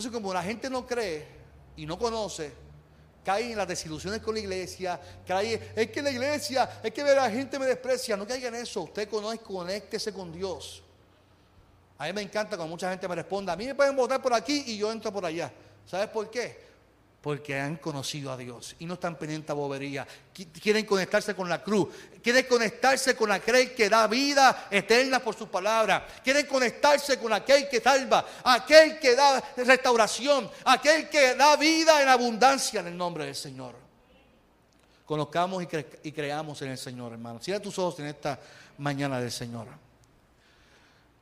Entonces, 0.00 0.18
como 0.18 0.32
la 0.32 0.42
gente 0.42 0.70
no 0.70 0.86
cree 0.86 1.26
y 1.76 1.84
no 1.84 1.98
conoce, 1.98 2.50
cae 3.22 3.52
en 3.52 3.58
las 3.58 3.68
desilusiones 3.68 4.22
con 4.22 4.32
la 4.32 4.40
iglesia, 4.40 4.98
cae, 5.26 5.72
es 5.76 5.90
que 5.90 6.00
la 6.00 6.10
iglesia, 6.10 6.80
es 6.82 6.90
que 6.90 7.02
la 7.02 7.28
gente 7.28 7.58
me 7.58 7.66
desprecia, 7.66 8.16
no 8.16 8.26
caiga 8.26 8.48
en 8.48 8.54
eso, 8.54 8.80
usted 8.80 9.06
conoce, 9.10 9.40
conéctese 9.40 10.10
con 10.10 10.32
Dios. 10.32 10.82
A 11.98 12.06
mí 12.06 12.14
me 12.14 12.22
encanta 12.22 12.56
cuando 12.56 12.72
mucha 12.72 12.88
gente 12.88 13.06
me 13.06 13.14
responde, 13.14 13.52
a 13.52 13.56
mí 13.56 13.66
me 13.66 13.74
pueden 13.74 13.94
votar 13.94 14.22
por 14.22 14.32
aquí 14.32 14.64
y 14.68 14.78
yo 14.78 14.90
entro 14.90 15.12
por 15.12 15.26
allá. 15.26 15.52
¿Sabes 15.84 16.08
por 16.08 16.30
qué? 16.30 16.69
Porque 17.20 17.58
han 17.58 17.76
conocido 17.76 18.32
a 18.32 18.36
Dios 18.36 18.76
y 18.78 18.86
no 18.86 18.94
están 18.94 19.16
pendientes 19.16 19.50
a 19.50 19.54
bobería. 19.54 20.06
Quieren 20.32 20.86
conectarse 20.86 21.34
con 21.34 21.48
la 21.48 21.62
cruz. 21.62 21.88
Quieren 22.22 22.46
conectarse 22.46 23.14
con 23.14 23.30
aquel 23.30 23.74
que 23.74 23.90
da 23.90 24.06
vida 24.06 24.68
eterna 24.70 25.20
por 25.20 25.34
su 25.34 25.48
palabra. 25.48 26.06
Quieren 26.24 26.46
conectarse 26.46 27.18
con 27.18 27.32
aquel 27.32 27.68
que 27.68 27.80
salva, 27.80 28.26
aquel 28.44 28.98
que 28.98 29.14
da 29.14 29.42
restauración, 29.58 30.50
aquel 30.64 31.10
que 31.10 31.34
da 31.34 31.56
vida 31.56 32.02
en 32.02 32.08
abundancia 32.08 32.80
en 32.80 32.86
el 32.86 32.96
nombre 32.96 33.26
del 33.26 33.36
Señor. 33.36 33.74
Conozcamos 35.10 35.64
y, 36.04 36.12
creamos 36.12 36.62
en 36.62 36.70
el 36.70 36.78
Señor, 36.78 37.12
hermano. 37.12 37.40
Cierra 37.40 37.60
tus 37.60 37.76
ojos 37.80 37.98
en 37.98 38.06
esta 38.06 38.38
mañana 38.78 39.20
del 39.20 39.32
Señor. 39.32 39.66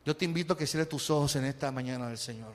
Yo 0.05 0.15
te 0.15 0.27
invito 0.27 0.53
a 0.53 0.59
que 0.59 0.67
cierres 0.67 0.91
tus 0.91 1.09
ojos 1.09 1.37
en 1.37 1.47
esta 1.47 1.73
mañana 1.73 2.09
del 2.09 2.19
Señor. 2.19 2.53